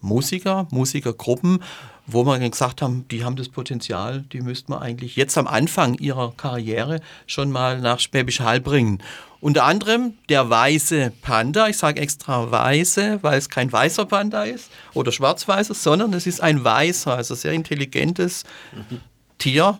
Musiker, 0.00 0.66
Musikergruppen, 0.70 1.62
wo 2.10 2.24
wir 2.24 2.38
gesagt 2.50 2.80
haben, 2.82 3.06
die 3.10 3.22
haben 3.22 3.36
das 3.36 3.50
Potenzial, 3.50 4.24
die 4.32 4.40
müsste 4.40 4.72
man 4.72 4.80
eigentlich 4.80 5.14
jetzt 5.14 5.36
am 5.36 5.46
Anfang 5.46 5.94
ihrer 5.94 6.32
Karriere 6.36 7.00
schon 7.26 7.52
mal 7.52 7.80
nach 7.80 8.00
Schwäbisch 8.00 8.40
Hall 8.40 8.60
bringen. 8.60 9.02
Unter 9.40 9.64
anderem 9.64 10.14
der 10.28 10.48
weiße 10.48 11.12
Panda, 11.20 11.68
ich 11.68 11.76
sage 11.76 12.00
extra 12.00 12.50
weiße, 12.50 13.18
weil 13.22 13.38
es 13.38 13.48
kein 13.48 13.70
weißer 13.70 14.06
Panda 14.06 14.42
ist 14.42 14.70
oder 14.94 15.12
schwarz-weißer, 15.12 15.74
sondern 15.74 16.12
es 16.14 16.26
ist 16.26 16.40
ein 16.40 16.64
weißer, 16.64 17.14
also 17.14 17.34
sehr 17.34 17.52
intelligentes 17.52 18.44
mhm. 18.72 19.00
Tier. 19.36 19.78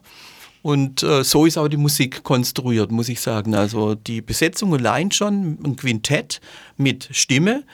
Und 0.62 1.02
äh, 1.02 1.24
so 1.24 1.46
ist 1.46 1.56
auch 1.56 1.68
die 1.68 1.76
Musik 1.76 2.22
konstruiert, 2.24 2.92
muss 2.92 3.08
ich 3.08 3.20
sagen. 3.20 3.54
Also 3.54 3.94
die 3.94 4.20
Besetzung 4.20 4.74
allein 4.74 5.10
schon, 5.10 5.58
ein 5.64 5.76
Quintett 5.76 6.40
mit 6.76 7.08
Stimme, 7.12 7.64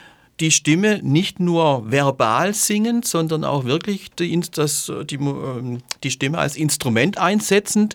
die 0.40 0.50
Stimme 0.50 1.00
nicht 1.02 1.38
nur 1.40 1.90
verbal 1.90 2.54
singend, 2.54 3.06
sondern 3.06 3.44
auch 3.44 3.64
wirklich 3.64 4.10
die, 4.12 4.38
das, 4.52 4.90
die, 5.08 5.16
ähm, 5.16 5.82
die 6.02 6.10
Stimme 6.10 6.38
als 6.38 6.56
Instrument 6.56 7.18
einsetzend, 7.18 7.94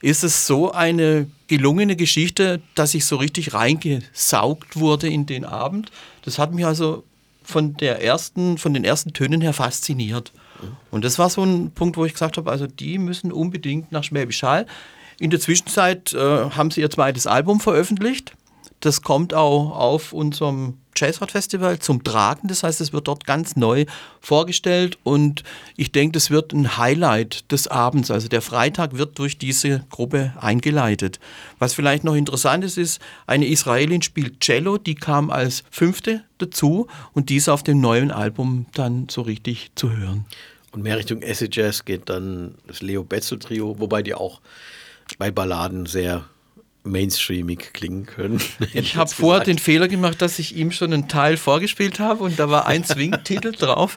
ist 0.00 0.22
es 0.22 0.46
so 0.46 0.70
eine 0.72 1.26
gelungene 1.48 1.96
Geschichte, 1.96 2.60
dass 2.74 2.94
ich 2.94 3.04
so 3.04 3.16
richtig 3.16 3.54
reingesaugt 3.54 4.76
wurde 4.78 5.08
in 5.08 5.26
den 5.26 5.44
Abend. 5.44 5.90
Das 6.22 6.38
hat 6.38 6.52
mich 6.52 6.64
also 6.64 7.04
von, 7.42 7.74
der 7.78 8.02
ersten, 8.02 8.58
von 8.58 8.74
den 8.74 8.84
ersten 8.84 9.12
Tönen 9.12 9.40
her 9.40 9.54
fasziniert. 9.54 10.32
Und 10.90 11.04
das 11.04 11.18
war 11.18 11.30
so 11.30 11.42
ein 11.42 11.70
Punkt, 11.70 11.96
wo 11.96 12.04
ich 12.04 12.12
gesagt 12.12 12.36
habe, 12.36 12.50
also 12.50 12.66
die 12.66 12.98
müssen 12.98 13.32
unbedingt 13.32 13.92
nach 13.92 14.04
Schwäbisch 14.04 14.42
Hall. 14.42 14.66
In 15.18 15.30
der 15.30 15.40
Zwischenzeit 15.40 16.12
äh, 16.12 16.18
haben 16.18 16.70
sie 16.70 16.80
ihr 16.80 16.90
zweites 16.90 17.26
Album 17.26 17.60
veröffentlicht. 17.60 18.32
Das 18.80 19.02
kommt 19.02 19.34
auch 19.34 19.76
auf 19.76 20.12
unserem 20.12 20.78
Jazzrad 20.98 21.30
Festival 21.30 21.78
zum 21.78 22.02
Tragen. 22.02 22.48
Das 22.48 22.62
heißt, 22.62 22.80
es 22.80 22.92
wird 22.92 23.08
dort 23.08 23.24
ganz 23.24 23.56
neu 23.56 23.86
vorgestellt 24.20 24.98
und 25.04 25.42
ich 25.76 25.92
denke, 25.92 26.12
das 26.12 26.30
wird 26.30 26.52
ein 26.52 26.76
Highlight 26.76 27.50
des 27.52 27.68
Abends. 27.68 28.10
Also 28.10 28.28
der 28.28 28.42
Freitag 28.42 28.96
wird 28.96 29.18
durch 29.18 29.38
diese 29.38 29.84
Gruppe 29.90 30.32
eingeleitet. 30.40 31.20
Was 31.58 31.74
vielleicht 31.74 32.04
noch 32.04 32.14
interessant 32.14 32.64
ist, 32.64 32.78
ist, 32.78 33.00
eine 33.26 33.46
Israelin 33.46 34.02
spielt 34.02 34.40
Cello, 34.40 34.78
die 34.78 34.94
kam 34.94 35.30
als 35.30 35.64
fünfte 35.70 36.24
dazu 36.38 36.88
und 37.12 37.28
dies 37.28 37.48
auf 37.48 37.62
dem 37.62 37.80
neuen 37.80 38.10
Album 38.10 38.66
dann 38.74 39.08
so 39.08 39.22
richtig 39.22 39.70
zu 39.74 39.96
hören. 39.96 40.24
Und 40.72 40.82
mehr 40.82 40.98
Richtung 40.98 41.22
Acid 41.22 41.54
Jazz 41.54 41.84
geht 41.84 42.08
dann 42.08 42.54
das 42.66 42.82
Leo 42.82 43.02
Betzel 43.02 43.38
Trio, 43.38 43.78
wobei 43.78 44.02
die 44.02 44.14
auch 44.14 44.40
bei 45.18 45.30
Balladen 45.30 45.86
sehr 45.86 46.24
mainstreamig 46.88 47.72
klingen 47.72 48.06
können. 48.06 48.40
Ich 48.74 48.96
habe 48.96 49.10
vorher 49.10 49.44
den 49.44 49.58
Fehler 49.58 49.88
gemacht, 49.88 50.20
dass 50.22 50.38
ich 50.38 50.56
ihm 50.56 50.72
schon 50.72 50.92
einen 50.92 51.08
Teil 51.08 51.36
vorgespielt 51.36 52.00
habe 52.00 52.24
und 52.24 52.38
da 52.38 52.50
war 52.50 52.66
ein 52.66 52.84
Swing-Titel 52.84 53.52
drauf 53.52 53.96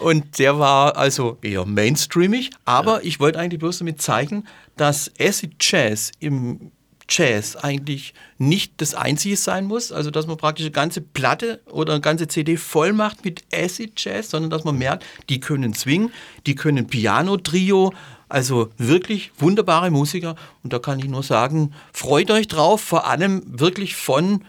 und 0.00 0.38
der 0.38 0.58
war 0.58 0.96
also 0.96 1.38
eher 1.42 1.64
mainstreamig, 1.64 2.50
aber 2.64 2.96
ja. 2.96 3.04
ich 3.04 3.20
wollte 3.20 3.38
eigentlich 3.38 3.60
bloß 3.60 3.78
damit 3.78 4.02
zeigen, 4.02 4.44
dass 4.76 5.10
Acid 5.18 5.54
Jazz 5.60 6.12
im 6.20 6.72
Jazz 7.08 7.56
eigentlich 7.56 8.12
nicht 8.36 8.74
das 8.78 8.94
Einzige 8.94 9.36
sein 9.36 9.64
muss, 9.64 9.92
also 9.92 10.10
dass 10.10 10.26
man 10.26 10.36
praktisch 10.36 10.66
eine 10.66 10.72
ganze 10.72 11.00
Platte 11.00 11.60
oder 11.66 11.94
eine 11.94 12.02
ganze 12.02 12.28
CD 12.28 12.56
voll 12.56 12.92
macht 12.92 13.24
mit 13.24 13.44
Acid 13.52 13.92
Jazz, 13.96 14.30
sondern 14.30 14.50
dass 14.50 14.64
man 14.64 14.76
merkt, 14.76 15.04
die 15.28 15.40
können 15.40 15.74
Swing, 15.74 16.10
die 16.46 16.54
können 16.54 16.86
Piano-Trio, 16.86 17.92
also 18.28 18.70
wirklich 18.76 19.32
wunderbare 19.38 19.90
Musiker 19.90 20.36
und 20.62 20.72
da 20.72 20.78
kann 20.78 20.98
ich 20.98 21.06
nur 21.06 21.22
sagen, 21.22 21.72
freut 21.92 22.30
euch 22.30 22.48
drauf, 22.48 22.80
vor 22.80 23.06
allem 23.06 23.42
wirklich 23.46 23.96
von 23.96 24.44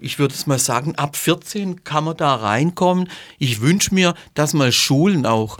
ich 0.00 0.18
würde 0.18 0.34
es 0.34 0.46
mal 0.46 0.58
sagen, 0.58 0.94
ab 0.94 1.16
14 1.16 1.82
kann 1.82 2.04
man 2.04 2.16
da 2.16 2.36
reinkommen. 2.36 3.08
Ich 3.38 3.60
wünsche 3.60 3.92
mir, 3.92 4.14
dass 4.34 4.54
mal 4.54 4.70
Schulen 4.70 5.26
auch 5.26 5.58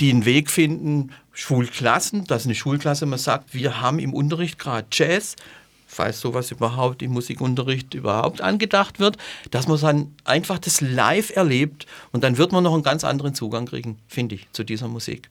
den 0.00 0.24
Weg 0.24 0.50
finden, 0.50 1.12
Schulklassen, 1.32 2.24
dass 2.24 2.44
eine 2.44 2.56
Schulklasse 2.56 3.06
mal 3.06 3.18
sagt, 3.18 3.54
wir 3.54 3.80
haben 3.80 4.00
im 4.00 4.12
Unterricht 4.12 4.58
gerade 4.58 4.88
Jazz, 4.90 5.36
falls 5.86 6.20
sowas 6.20 6.50
überhaupt 6.50 7.02
im 7.02 7.12
Musikunterricht 7.12 7.94
überhaupt 7.94 8.40
angedacht 8.40 8.98
wird, 8.98 9.16
dass 9.52 9.68
man 9.68 9.80
dann 9.80 10.14
einfach 10.24 10.58
das 10.58 10.80
live 10.80 11.34
erlebt 11.34 11.86
und 12.10 12.24
dann 12.24 12.36
wird 12.38 12.50
man 12.50 12.64
noch 12.64 12.74
einen 12.74 12.82
ganz 12.82 13.04
anderen 13.04 13.34
Zugang 13.34 13.66
kriegen, 13.66 13.98
finde 14.08 14.34
ich, 14.34 14.48
zu 14.52 14.64
dieser 14.64 14.88
Musik. 14.88 15.28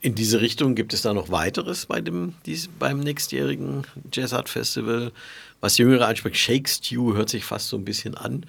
In 0.00 0.14
diese 0.14 0.40
Richtung 0.40 0.74
gibt 0.74 0.92
es 0.92 1.02
da 1.02 1.14
noch 1.14 1.30
weiteres 1.30 1.86
bei 1.86 2.00
dem, 2.00 2.34
dies, 2.44 2.68
beim 2.78 3.00
nächstjährigen 3.00 3.86
Jazz 4.12 4.32
Art 4.32 4.48
Festival. 4.48 5.12
Was 5.60 5.78
jüngere 5.78 6.06
anspricht, 6.06 6.36
Shake 6.36 6.68
Stew 6.68 7.14
hört 7.14 7.28
sich 7.28 7.44
fast 7.44 7.68
so 7.68 7.76
ein 7.76 7.84
bisschen 7.84 8.14
an. 8.14 8.44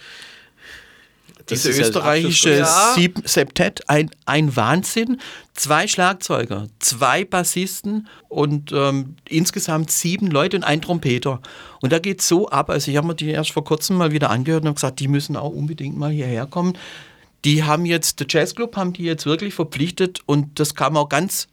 Das 1.46 1.64
Diese 1.64 1.82
österreichische 1.82 2.58
ja. 2.58 2.96
Septett, 3.24 3.90
ein, 3.90 4.12
ein 4.26 4.56
Wahnsinn. 4.58 5.20
Zwei 5.54 5.88
Schlagzeuger, 5.88 6.68
zwei 6.80 7.24
Bassisten 7.24 8.08
und 8.28 8.74
ähm, 8.74 9.16
insgesamt 9.28 9.90
sieben 9.90 10.28
Leute 10.28 10.58
und 10.58 10.64
ein 10.64 10.82
Trompeter. 10.82 11.42
Und 11.82 11.94
da 11.94 12.00
geht 12.00 12.22
so 12.22 12.50
ab. 12.50 12.70
Also 12.70 12.92
ich 12.92 12.98
habe 12.98 13.08
mir 13.08 13.16
die 13.16 13.30
erst 13.30 13.52
vor 13.52 13.64
kurzem 13.64 13.96
mal 13.96 14.12
wieder 14.12 14.30
angehört 14.30 14.64
und 14.64 14.68
habe 14.68 14.76
gesagt, 14.76 15.00
die 15.00 15.08
müssen 15.08 15.38
auch 15.38 15.54
unbedingt 15.54 15.98
mal 15.98 16.12
hierher 16.12 16.46
kommen 16.46 16.78
die 17.46 17.64
haben 17.64 17.86
jetzt, 17.86 18.20
der 18.20 18.28
Jazzclub 18.30 18.76
haben 18.76 18.94
die 18.94 19.04
jetzt 19.04 19.26
wirklich 19.26 19.54
verpflichtet 19.54 20.20
und 20.26 20.60
das 20.60 20.76
kam 20.76 20.98
auch 20.98 21.10
ganz, 21.10 21.48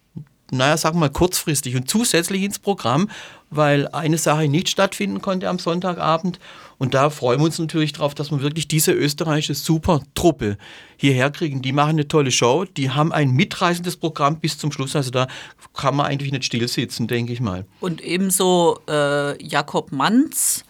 naja, 0.50 0.76
sagen 0.76 0.96
wir 0.96 1.00
mal 1.00 1.10
kurzfristig 1.10 1.76
und 1.76 1.88
zusätzlich 1.88 2.42
ins 2.42 2.58
Programm, 2.58 3.08
weil 3.50 3.88
eine 3.88 4.18
Sache 4.18 4.48
nicht 4.48 4.68
stattfinden 4.68 5.20
konnte 5.20 5.48
am 5.48 5.58
Sonntagabend. 5.58 6.38
Und 6.78 6.94
da 6.94 7.10
freuen 7.10 7.40
wir 7.40 7.44
uns 7.44 7.58
natürlich 7.58 7.92
drauf, 7.92 8.14
dass 8.14 8.30
wir 8.30 8.42
wirklich 8.42 8.66
diese 8.66 8.92
österreichische 8.92 9.54
Supertruppe 9.54 10.58
hierher 10.96 11.30
kriegen. 11.30 11.62
Die 11.62 11.72
machen 11.72 11.90
eine 11.90 12.08
tolle 12.08 12.32
Show, 12.32 12.64
die 12.64 12.90
haben 12.90 13.12
ein 13.12 13.30
mitreißendes 13.30 13.96
Programm 13.96 14.40
bis 14.40 14.58
zum 14.58 14.72
Schluss. 14.72 14.96
Also 14.96 15.10
da 15.10 15.28
kann 15.72 15.94
man 15.94 16.06
eigentlich 16.06 16.32
nicht 16.32 16.44
still 16.44 16.66
sitzen, 16.66 17.06
denke 17.06 17.32
ich 17.32 17.40
mal. 17.40 17.64
Und 17.80 18.00
ebenso 18.00 18.80
äh, 18.88 19.42
Jakob 19.42 19.92
Manz, 19.92 20.64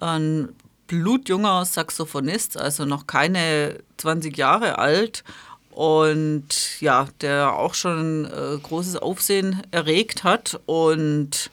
ein 0.00 0.48
blutjunger 0.86 1.64
Saxophonist, 1.64 2.56
also 2.56 2.84
noch 2.84 3.06
keine 3.06 3.78
20 3.98 4.36
Jahre 4.36 4.78
alt. 4.78 5.24
Und 5.70 6.80
ja, 6.80 7.08
der 7.20 7.52
auch 7.52 7.74
schon 7.74 8.24
äh, 8.24 8.56
großes 8.62 8.96
Aufsehen 8.96 9.62
erregt 9.72 10.24
hat 10.24 10.58
und 10.64 11.50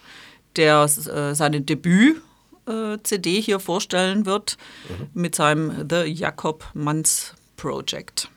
der 0.55 0.83
äh, 0.83 1.35
seine 1.35 1.59
Debüt-CD 1.59 3.37
äh, 3.37 3.41
hier 3.41 3.59
vorstellen 3.59 4.25
wird 4.25 4.57
mhm. 4.87 5.21
mit 5.21 5.35
seinem 5.35 5.89
The 5.89 6.03
Jakob 6.05 6.65
Manns 6.73 7.33
Project. 7.57 8.29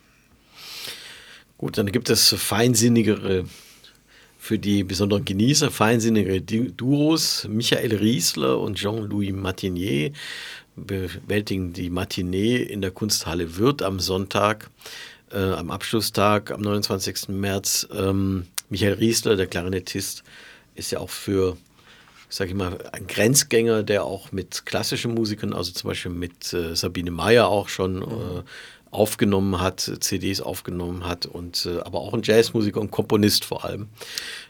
Gut, 1.57 1.79
dann 1.79 1.93
gibt 1.93 2.11
es 2.11 2.35
feinsinnigere 2.37 3.45
für 4.47 4.59
die 4.59 4.85
besonderen 4.85 5.25
Genießer, 5.25 5.71
feinsinnige 5.71 6.41
Duos. 6.41 7.47
Michael 7.49 7.97
Riesler 7.97 8.61
und 8.61 8.77
Jean-Louis 8.77 9.33
Martinier 9.33 10.13
bewältigen 10.77 11.73
die 11.73 11.91
Matinee 11.91 12.57
in 12.57 12.81
der 12.81 12.91
Kunsthalle 12.91 13.57
Würth 13.57 13.83
am 13.83 13.99
Sonntag, 13.99 14.71
äh, 15.33 15.39
am 15.39 15.71
Abschlusstag, 15.71 16.51
am 16.51 16.61
29. 16.61 17.29
März. 17.29 17.89
Ähm, 17.93 18.47
Michael 18.69 18.95
Riesler, 18.95 19.37
der 19.37 19.47
Klarinettist, 19.47 20.23
ist 20.75 20.91
ja 20.91 20.99
auch 20.99 21.11
für, 21.11 21.57
sag 22.29 22.49
ich 22.49 22.55
mal, 22.55 22.79
ein 22.93 23.07
Grenzgänger, 23.07 23.83
der 23.83 24.05
auch 24.05 24.33
mit 24.33 24.67
klassischen 24.67 25.15
Musikern, 25.15 25.53
also 25.53 25.73
zum 25.73 25.89
Beispiel 25.89 26.13
mit 26.13 26.53
äh, 26.53 26.75
Sabine 26.77 27.11
Meyer 27.11 27.49
auch 27.49 27.69
schon 27.69 28.03
äh, 28.03 28.43
aufgenommen 28.91 29.61
hat, 29.61 29.81
CDs 30.01 30.41
aufgenommen 30.41 31.07
hat 31.07 31.27
und 31.27 31.67
äh, 31.67 31.81
aber 31.81 32.01
auch 32.01 32.15
ein 32.15 32.23
Jazzmusiker 32.23 32.81
und 32.81 32.91
Komponist 32.91 33.45
vor 33.45 33.65
allem. 33.65 33.89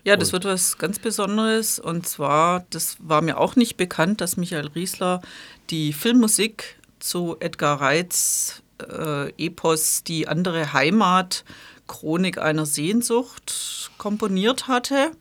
Ja, 0.04 0.16
das 0.16 0.28
und 0.28 0.32
wird 0.34 0.44
was 0.44 0.78
ganz 0.78 0.98
Besonderes 0.98 1.78
und 1.78 2.06
zwar, 2.06 2.64
das 2.70 2.96
war 3.00 3.22
mir 3.22 3.38
auch 3.38 3.56
nicht 3.56 3.76
bekannt, 3.76 4.20
dass 4.20 4.36
Michael 4.36 4.68
Riesler 4.68 5.20
die 5.70 5.92
Filmmusik 5.92 6.78
zu 6.98 7.36
Edgar 7.40 7.80
Reitz 7.80 8.62
äh, 8.80 9.30
Epos 9.36 10.04
Die 10.04 10.28
andere 10.28 10.72
Heimat, 10.72 11.44
Chronik 11.86 12.38
einer 12.38 12.66
Sehnsucht 12.66 13.90
komponiert 13.98 14.68
hatte. 14.68 15.12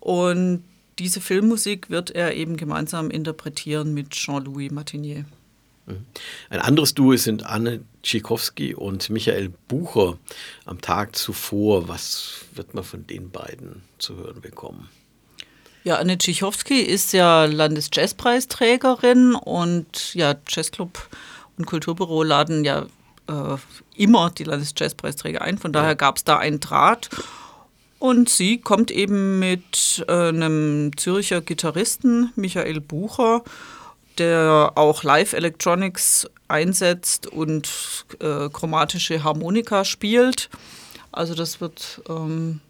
Und 0.00 0.64
diese 0.98 1.20
Filmmusik 1.20 1.90
wird 1.90 2.10
er 2.10 2.34
eben 2.34 2.56
gemeinsam 2.56 3.10
interpretieren 3.10 3.94
mit 3.94 4.10
Jean-Louis 4.10 4.70
Martinier. 4.70 5.24
Mhm. 5.86 6.06
Ein 6.50 6.60
anderes 6.60 6.94
Duo 6.94 7.16
sind 7.16 7.44
Anne 7.44 7.84
Tschikowski 8.02 8.74
und 8.74 9.10
Michael 9.10 9.52
Bucher 9.68 10.18
am 10.64 10.80
Tag 10.80 11.16
zuvor. 11.16 11.88
Was 11.88 12.44
wird 12.54 12.74
man 12.74 12.84
von 12.84 13.06
den 13.06 13.30
beiden 13.30 13.82
zu 13.98 14.16
hören 14.16 14.40
bekommen? 14.40 14.88
Ja, 15.84 15.96
Anne 15.96 16.16
Tschichowski 16.16 16.80
ist 16.80 17.12
ja 17.12 17.44
Landesjazzpreisträgerin 17.44 19.34
und 19.34 20.14
ja, 20.14 20.36
Jazzclub 20.48 21.08
und 21.58 21.66
Kulturbüro 21.66 22.22
laden 22.22 22.64
ja 22.64 22.86
äh, 23.28 23.56
immer 23.96 24.30
die 24.30 24.44
Landesjazzpreisträger 24.44 25.42
ein. 25.42 25.58
Von 25.58 25.72
daher 25.72 25.96
gab 25.96 26.18
es 26.18 26.24
da 26.24 26.38
einen 26.38 26.60
Draht. 26.60 27.10
Und 27.98 28.28
sie 28.28 28.58
kommt 28.58 28.90
eben 28.90 29.38
mit 29.38 30.04
äh, 30.08 30.28
einem 30.28 30.96
Zürcher 30.96 31.40
Gitarristen, 31.40 32.32
Michael 32.34 32.80
Bucher, 32.80 33.42
der 34.18 34.72
auch 34.74 35.04
Live 35.04 35.32
Electronics 35.32 36.28
einsetzt 36.48 37.26
und 37.26 37.68
äh, 38.20 38.48
chromatische 38.50 39.22
Harmonika 39.22 39.84
spielt. 39.84 40.50
Also 41.12 41.34
das 41.34 41.60
wird 41.60 42.02
ähm, 42.08 42.60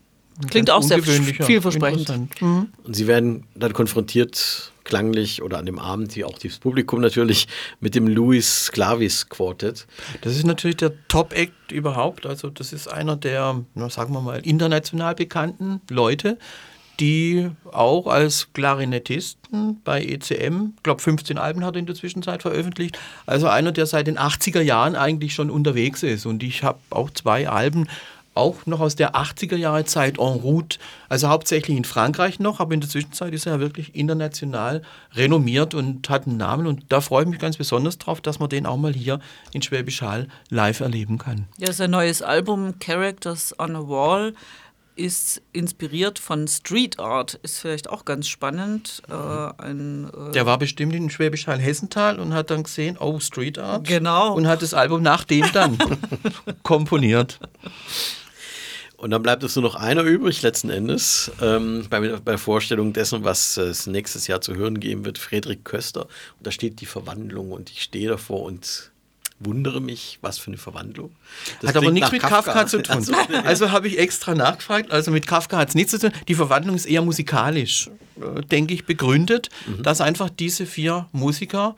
klingt 0.49 0.70
auch 0.70 0.82
sehr 0.82 1.02
vielversprechend. 1.02 2.40
Mhm. 2.40 2.68
Und 2.84 2.96
Sie 2.96 3.06
werden 3.06 3.44
dann 3.54 3.72
konfrontiert 3.72 4.72
klanglich 4.84 5.42
oder 5.42 5.58
an 5.58 5.66
dem 5.66 5.78
Abend, 5.78 6.16
wie 6.16 6.25
auch 6.25 6.38
das 6.38 6.58
Publikum 6.58 7.00
natürlich, 7.00 7.46
mit 7.80 7.94
dem 7.94 8.08
Louis 8.08 8.70
Clavis 8.72 9.28
Quartet. 9.28 9.87
Das 10.22 10.37
ist 10.37 10.44
natürlich 10.44 10.76
der 10.76 10.92
Top-Act 11.08 11.72
überhaupt. 11.72 12.26
Also 12.26 12.50
das 12.50 12.72
ist 12.72 12.88
einer 12.88 13.16
der, 13.16 13.64
na, 13.75 13.90
sagen 13.90 14.12
wir 14.12 14.20
mal, 14.20 14.40
international 14.40 15.14
bekannten 15.14 15.80
Leute, 15.88 16.38
die 17.00 17.50
auch 17.70 18.06
als 18.06 18.49
Klarinettisten 18.52 19.80
bei 19.82 20.04
ECM, 20.04 20.75
ich 20.76 20.82
glaube 20.82 21.00
15 21.00 21.38
Alben 21.38 21.64
hat 21.64 21.75
er 21.75 21.80
in 21.80 21.87
der 21.87 21.94
Zwischenzeit 21.94 22.42
veröffentlicht, 22.42 22.99
also 23.26 23.49
einer, 23.49 23.72
der 23.72 23.87
seit 23.87 24.06
den 24.06 24.18
80er 24.18 24.61
Jahren 24.61 24.94
eigentlich 24.94 25.34
schon 25.34 25.50
unterwegs 25.50 26.02
ist. 26.02 26.26
Und 26.26 26.42
ich 26.42 26.62
habe 26.62 26.78
auch 26.90 27.11
zwei 27.11 27.49
Alben 27.49 27.88
auch 28.34 28.66
noch 28.66 28.80
aus 28.80 28.96
der 28.96 29.14
80er 29.14 29.56
Jahre 29.56 29.84
Zeit 29.84 30.18
en 30.18 30.24
route, 30.24 30.78
also 31.08 31.28
hauptsächlich 31.28 31.76
in 31.76 31.84
Frankreich 31.84 32.38
noch, 32.38 32.60
aber 32.60 32.74
in 32.74 32.80
der 32.80 32.88
Zwischenzeit 32.88 33.34
ist 33.34 33.46
er 33.46 33.54
ja 33.54 33.60
wirklich 33.60 33.94
international 33.94 34.82
renommiert 35.14 35.74
und 35.74 36.08
hat 36.08 36.26
einen 36.26 36.38
Namen 36.38 36.66
und 36.66 36.84
da 36.88 37.00
freue 37.00 37.24
ich 37.24 37.28
mich 37.28 37.38
ganz 37.38 37.56
besonders 37.56 37.98
drauf, 37.98 38.20
dass 38.20 38.38
man 38.38 38.48
den 38.48 38.66
auch 38.66 38.76
mal 38.76 38.92
hier 38.94 39.20
in 39.52 39.62
Schwäbisch 39.62 40.02
Hall 40.02 40.28
live 40.48 40.80
erleben 40.80 41.18
kann. 41.18 41.46
Ja, 41.58 41.72
sein 41.72 41.90
neues 41.90 42.22
Album 42.22 42.78
Characters 42.78 43.54
on 43.58 43.76
a 43.76 43.80
Wall 43.80 44.34
ist 44.94 45.40
inspiriert 45.52 46.18
von 46.18 46.46
Street 46.46 46.98
Art, 46.98 47.34
ist 47.42 47.60
vielleicht 47.60 47.88
auch 47.88 48.04
ganz 48.04 48.28
spannend. 48.28 49.02
Äh, 49.08 49.14
ein, 49.14 50.10
äh 50.10 50.32
Der 50.32 50.44
war 50.46 50.58
bestimmt 50.58 50.94
in 50.94 51.08
Schwäbisch 51.08 51.46
Hall 51.46 51.58
Hessental 51.58 52.20
und 52.20 52.34
hat 52.34 52.50
dann 52.50 52.62
gesehen, 52.62 52.98
oh, 52.98 53.18
Street 53.18 53.58
Art. 53.58 53.86
Genau. 53.86 54.34
Und 54.34 54.46
hat 54.46 54.62
das 54.62 54.74
Album 54.74 55.02
nach 55.02 55.24
dem 55.24 55.50
dann 55.52 55.78
komponiert. 56.62 57.40
Und 59.02 59.11
dann 59.11 59.21
bleibt 59.21 59.42
es 59.42 59.56
nur 59.56 59.64
noch 59.64 59.75
einer 59.75 60.04
übrig, 60.04 60.42
letzten 60.42 60.71
Endes, 60.71 61.32
ähm, 61.40 61.85
bei, 61.90 61.99
bei 61.99 62.30
der 62.32 62.38
Vorstellung 62.38 62.92
dessen, 62.92 63.25
was 63.25 63.56
es 63.56 63.88
nächstes 63.88 64.28
Jahr 64.28 64.40
zu 64.40 64.54
hören 64.54 64.78
geben 64.78 65.04
wird, 65.04 65.18
Friedrich 65.18 65.64
Köster. 65.64 66.02
Und 66.02 66.47
da 66.47 66.52
steht 66.52 66.80
die 66.80 66.87
Verwandlung 66.87 67.50
und 67.50 67.68
ich 67.68 67.82
stehe 67.82 68.09
davor 68.09 68.42
und 68.42 68.92
wundere 69.40 69.80
mich, 69.80 70.21
was 70.23 70.38
für 70.38 70.52
eine 70.52 70.56
Verwandlung. 70.56 71.11
Das 71.61 71.71
hat 71.71 71.78
aber 71.78 71.90
nichts 71.90 72.12
mit 72.12 72.23
Kafka, 72.23 72.52
Kafka, 72.52 72.66
zu 72.68 72.80
tun. 72.80 73.04
Also 73.44 73.73
habe 73.73 73.88
ich 73.88 73.99
extra 73.99 74.37
nachgefragt. 74.37 74.92
Also 74.92 75.11
mit 75.11 75.26
Kafka 75.26 75.56
hat 75.56 75.71
es 75.71 75.75
nichts 75.75 75.90
zu 75.90 75.99
tun. 75.99 76.12
Die 76.28 76.37
Verwandlung 76.37 76.76
ist 76.76 76.87
eher 76.87 77.02
musikalisch, 77.02 77.90
äh, 78.21 78.42
denke 78.42 78.73
ich, 78.73 78.85
begründet, 78.85 79.49
mhm. 79.66 79.82
dass 79.82 80.00
einfach 80.00 80.30
diese 80.30 80.64
vier 80.64 81.09
Musiker 81.11 81.75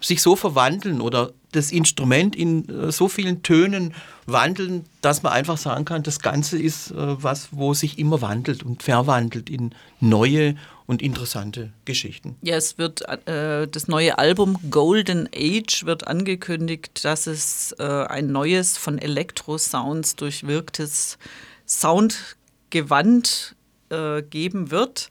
sich 0.00 0.22
so 0.22 0.36
verwandeln 0.36 1.00
oder 1.00 1.32
das 1.52 1.72
Instrument 1.72 2.36
in 2.36 2.68
äh, 2.68 2.92
so 2.92 3.08
vielen 3.08 3.42
Tönen 3.42 3.94
wandeln, 4.26 4.84
dass 5.00 5.22
man 5.22 5.32
einfach 5.32 5.56
sagen 5.56 5.84
kann, 5.84 6.02
das 6.02 6.20
Ganze 6.20 6.58
ist 6.58 6.90
äh, 6.90 7.22
was, 7.22 7.48
wo 7.52 7.74
sich 7.74 7.98
immer 7.98 8.20
wandelt 8.20 8.62
und 8.62 8.82
verwandelt 8.82 9.48
in 9.48 9.74
neue 10.00 10.56
und 10.86 11.02
interessante 11.02 11.72
Geschichten. 11.84 12.36
Ja, 12.42 12.56
es 12.56 12.78
wird 12.78 13.02
äh, 13.26 13.66
das 13.66 13.88
neue 13.88 14.18
Album 14.18 14.58
Golden 14.70 15.28
Age 15.34 15.84
wird 15.84 16.06
angekündigt, 16.06 17.04
dass 17.04 17.26
es 17.26 17.74
äh, 17.78 17.82
ein 17.82 18.28
neues 18.28 18.76
von 18.76 18.98
Elektro-Sounds 18.98 20.16
durchwirktes 20.16 21.18
Soundgewand 21.66 23.56
äh, 23.90 24.22
geben 24.22 24.70
wird. 24.70 25.10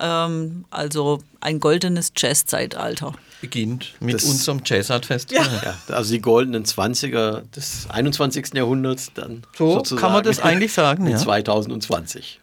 Ähm, 0.00 0.64
also 0.70 1.22
ein 1.40 1.60
goldenes 1.60 2.12
Jazz-Zeitalter. 2.16 3.12
Beginnt 3.40 3.94
mit 4.00 4.16
das, 4.16 4.24
unserem 4.24 4.60
Jazzart-Festival. 4.64 5.46
Ja. 5.62 5.74
ja. 5.88 5.94
also 5.94 6.12
die 6.12 6.20
goldenen 6.20 6.64
20er 6.64 7.42
des 7.54 7.88
21. 7.88 8.54
Jahrhunderts 8.54 9.12
dann 9.14 9.42
so 9.56 9.74
sozusagen. 9.74 10.00
kann 10.00 10.12
man 10.12 10.24
das 10.24 10.40
eigentlich 10.40 10.72
sagen. 10.72 11.06
Ja. 11.16 11.18
2020. 11.18 12.40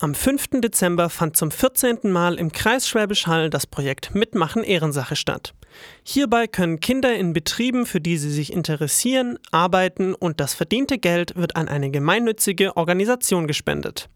Am 0.00 0.16
5. 0.16 0.60
Dezember 0.60 1.10
fand 1.10 1.36
zum 1.36 1.52
14. 1.52 2.10
Mal 2.10 2.34
im 2.34 2.50
Kreis 2.50 2.88
Schwäbisch 2.88 3.28
Hall 3.28 3.48
das 3.48 3.68
Projekt 3.68 4.16
Mitmachen 4.16 4.64
Ehrensache 4.64 5.14
statt. 5.14 5.54
Hierbei 6.02 6.46
können 6.46 6.80
Kinder 6.80 7.14
in 7.14 7.32
Betrieben, 7.32 7.86
für 7.86 8.00
die 8.00 8.16
sie 8.16 8.30
sich 8.30 8.52
interessieren, 8.52 9.38
arbeiten 9.50 10.14
und 10.14 10.40
das 10.40 10.54
verdiente 10.54 10.98
Geld 10.98 11.36
wird 11.36 11.56
an 11.56 11.68
eine 11.68 11.90
gemeinnützige 11.90 12.76
Organisation 12.76 13.46
gespendet. 13.46 14.08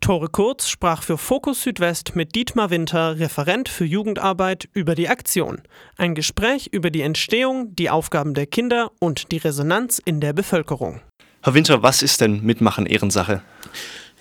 Tore 0.00 0.28
Kurz 0.28 0.68
sprach 0.68 1.02
für 1.02 1.18
Fokus 1.18 1.62
Südwest 1.62 2.16
mit 2.16 2.34
Dietmar 2.34 2.70
Winter, 2.70 3.18
Referent 3.18 3.68
für 3.68 3.84
Jugendarbeit, 3.84 4.68
über 4.72 4.94
die 4.94 5.10
Aktion. 5.10 5.60
Ein 5.98 6.14
Gespräch 6.14 6.68
über 6.72 6.90
die 6.90 7.02
Entstehung, 7.02 7.76
die 7.76 7.90
Aufgaben 7.90 8.32
der 8.32 8.46
Kinder 8.46 8.92
und 8.98 9.30
die 9.30 9.36
Resonanz 9.36 10.00
in 10.02 10.20
der 10.20 10.32
Bevölkerung. 10.32 11.02
Herr 11.42 11.54
Winter, 11.54 11.82
was 11.82 12.02
ist 12.02 12.22
denn 12.22 12.42
Mitmachen 12.42 12.86
Ehrensache? 12.86 13.42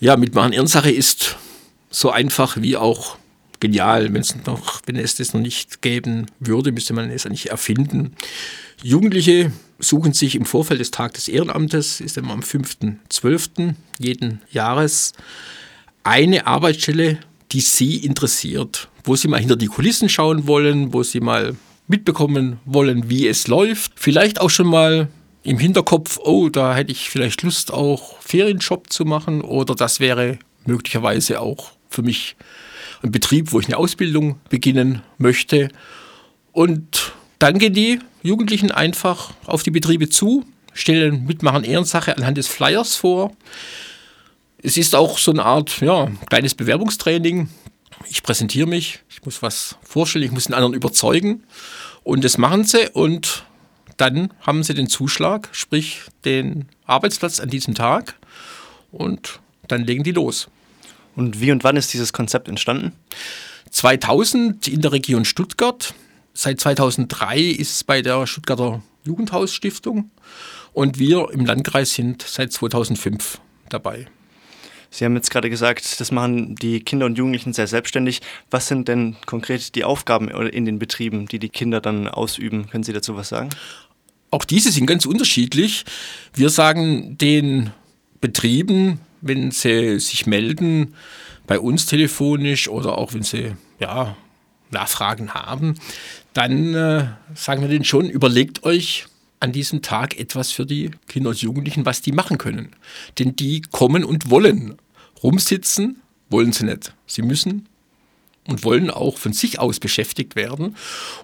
Ja, 0.02 0.18
mitmachen 0.18 0.52
Ehrensache 0.52 0.92
ist 0.92 1.38
so 1.90 2.12
einfach 2.12 2.58
wie 2.58 2.76
auch 2.76 3.18
genial. 3.60 4.14
Wenn 4.14 4.22
es 4.22 4.36
noch, 4.46 4.82
wenn 4.86 4.96
es 4.96 5.16
das 5.16 5.34
noch 5.34 5.42
nicht 5.42 5.82
geben 5.82 6.28
würde, 6.40 6.72
müsste 6.72 6.94
man 6.94 7.10
es 7.10 7.26
eigentlich 7.26 7.50
erfinden. 7.50 8.16
Jugendliche 8.84 9.52
suchen 9.80 10.14
sich 10.14 10.36
im 10.36 10.46
Vorfeld 10.46 10.80
des 10.80 10.92
Tages 10.92 11.26
des 11.26 11.34
Ehrenamtes, 11.34 12.02
ist 12.02 12.18
immer 12.18 12.34
am 12.34 12.42
5.12. 12.42 13.76
jeden 13.98 14.42
Jahres, 14.52 15.14
eine 16.04 16.48
Arbeitsstelle, 16.48 17.20
die 17.52 17.62
sie 17.62 17.98
interessiert, 17.98 18.90
wo 19.04 19.16
sie 19.16 19.28
mal 19.28 19.40
hinter 19.40 19.56
die 19.56 19.68
Kulissen 19.68 20.10
schauen 20.10 20.48
wollen, 20.48 20.94
wo 20.94 21.04
sie 21.04 21.20
mal 21.20 21.56
mitbekommen 21.88 22.60
wollen, 22.66 23.10
wie 23.10 23.28
es 23.28 23.48
läuft. 23.48 23.94
Vielleicht 23.96 24.40
auch 24.40 24.50
schon 24.50 24.68
mal 24.68 25.10
im 25.44 25.58
Hinterkopf, 25.58 26.20
oh, 26.24 26.50
da 26.50 26.76
hätte 26.76 26.92
ich 26.92 27.10
vielleicht 27.10 27.42
Lust, 27.44 27.74
auch 27.74 28.22
Ferienjob 28.22 28.92
zu 28.92 29.06
machen 29.06 29.42
oder 29.42 29.74
das 29.74 30.00
wäre 30.00 30.38
möglicherweise 30.66 31.42
auch 31.42 31.72
für 31.90 32.04
mich 32.04 32.36
ein 33.02 33.12
Betrieb, 33.12 33.52
wo 33.52 33.60
ich 33.60 33.68
eine 33.68 33.78
Ausbildung 33.78 34.40
beginnen 34.50 35.02
möchte. 35.18 35.70
Und 36.52 37.14
dann 37.40 37.60
gehen 37.60 37.74
die 37.74 38.00
Jugendlichen 38.24 38.72
einfach 38.72 39.34
auf 39.46 39.64
die 39.64 39.72
Betriebe 39.72 40.10
zu, 40.10 40.46
stellen 40.74 41.26
Mitmachen 41.26 41.64
Ehrensache 41.64 42.16
anhand 42.18 42.38
des 42.38 42.48
Flyers 42.48 42.96
vor. 42.96 43.32
Es 44.62 44.76
ist 44.76 44.96
auch 44.96 45.18
so 45.18 45.32
eine 45.32 45.46
Art 45.46 45.80
ja, 45.82 46.12
kleines 46.30 46.56
Bewerbungstraining. 46.56 47.50
Ich 48.10 48.24
präsentiere 48.24 48.68
mich, 48.68 49.00
ich 49.10 49.24
muss 49.24 49.42
was 49.42 49.78
vorstellen, 49.82 50.26
ich 50.26 50.32
muss 50.32 50.46
den 50.46 50.54
anderen 50.54 50.74
überzeugen. 50.74 51.44
Und 52.04 52.24
das 52.24 52.38
machen 52.38 52.66
sie 52.66 52.90
und 52.92 53.46
dann 53.98 54.34
haben 54.42 54.64
sie 54.64 54.74
den 54.74 54.88
Zuschlag, 54.88 55.50
sprich 55.52 56.02
den 56.26 56.68
Arbeitsplatz 56.86 57.40
an 57.40 57.50
diesem 57.50 57.76
Tag 57.76 58.16
und 58.92 59.40
dann 59.68 59.84
legen 59.86 60.04
die 60.04 60.12
los. 60.12 60.50
Und 61.20 61.42
wie 61.42 61.52
und 61.52 61.66
wann 61.66 61.76
ist 61.76 61.94
dieses 61.94 62.14
Konzept 62.14 62.48
entstanden? 62.48 62.94
2000 63.72 64.70
in 64.70 64.80
der 64.80 64.94
Region 64.94 65.26
Stuttgart. 65.26 65.94
Seit 66.34 66.62
2003 66.62 67.42
ist 67.42 67.72
es 67.76 67.84
bei 67.84 68.02
der 68.02 68.26
Stuttgarter 68.26 68.82
Jugendhausstiftung 69.04 70.12
und 70.72 70.98
wir 70.98 71.30
im 71.32 71.46
Landkreis 71.46 71.94
sind 71.94 72.22
seit 72.22 72.54
2005 72.54 73.42
dabei. 73.68 74.08
Sie 74.92 75.04
haben 75.04 75.14
jetzt 75.18 75.30
gerade 75.30 75.50
gesagt, 75.50 76.00
das 76.00 76.14
machen 76.14 76.56
die 76.56 76.80
Kinder 76.80 77.06
und 77.06 77.18
Jugendlichen 77.18 77.52
sehr 77.52 77.68
selbstständig. 77.68 78.22
Was 78.50 78.70
sind 78.70 78.88
denn 78.88 79.18
konkret 79.26 79.76
die 79.76 79.84
Aufgaben 79.84 80.30
in 80.30 80.64
den 80.64 80.80
Betrieben, 80.80 81.28
die 81.28 81.40
die 81.40 81.50
Kinder 81.50 81.82
dann 81.82 82.08
ausüben? 82.08 82.70
Können 82.70 82.86
Sie 82.86 82.94
dazu 82.94 83.18
was 83.18 83.28
sagen? 83.28 83.50
Auch 84.32 84.46
diese 84.46 84.72
sind 84.72 84.86
ganz 84.86 85.06
unterschiedlich. 85.06 85.84
Wir 86.34 86.50
sagen 86.50 87.18
den 87.18 87.72
Betrieben, 88.22 89.02
wenn 89.22 89.52
sie 89.52 90.00
sich 90.00 90.26
melden, 90.26 90.94
bei 91.48 91.60
uns 91.60 91.86
telefonisch 91.86 92.68
oder 92.68 92.98
auch 92.98 93.14
wenn 93.14 93.24
sie 93.24 93.54
ja, 93.80 94.16
Nachfragen 94.72 95.34
haben, 95.34 95.76
dann 96.34 96.74
äh, 96.76 97.06
sagen 97.34 97.62
wir 97.62 97.70
denen 97.70 97.86
schon, 97.86 98.10
überlegt 98.10 98.64
euch, 98.64 99.06
an 99.40 99.52
diesem 99.52 99.82
Tag 99.82 100.20
etwas 100.20 100.52
für 100.52 100.66
die 100.66 100.92
Kinder 101.08 101.30
und 101.30 101.42
Jugendlichen, 101.42 101.86
was 101.86 102.02
die 102.02 102.12
machen 102.12 102.38
können. 102.38 102.76
Denn 103.18 103.36
die 103.36 103.62
kommen 103.62 104.04
und 104.04 104.30
wollen. 104.30 104.76
Rumsitzen 105.24 106.02
wollen 106.30 106.52
sie 106.52 106.66
nicht. 106.66 106.94
Sie 107.06 107.22
müssen 107.22 107.68
und 108.48 108.64
wollen 108.64 108.90
auch 108.90 109.18
von 109.18 109.34
sich 109.34 109.60
aus 109.60 109.80
beschäftigt 109.80 110.36
werden. 110.36 110.76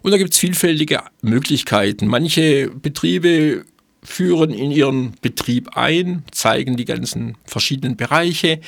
Und 0.01 0.11
da 0.11 0.17
gibt 0.17 0.33
es 0.33 0.39
vielfältige 0.39 1.01
Möglichkeiten. 1.21 2.07
Manche 2.07 2.69
Betriebe 2.69 3.65
führen 4.05 4.51
in 4.51 4.71
ihren 4.71 5.13
Betrieb 5.21 5.75
ein, 5.75 6.23
zeigen 6.31 6.77
die 6.77 6.85
ganzen 6.85 7.37
verschiedenen 7.45 7.97
Bereiche. 7.97 8.61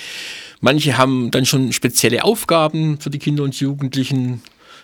Manche 0.60 0.97
haben 0.97 1.32
dann 1.32 1.45
schon 1.45 1.71
spezielle 1.71 2.23
Aufgaben 2.23 3.00
für 3.00 3.10
die 3.10 3.19
Kinder 3.19 3.43
und 3.43 3.60
Jugendlichen 3.60 4.41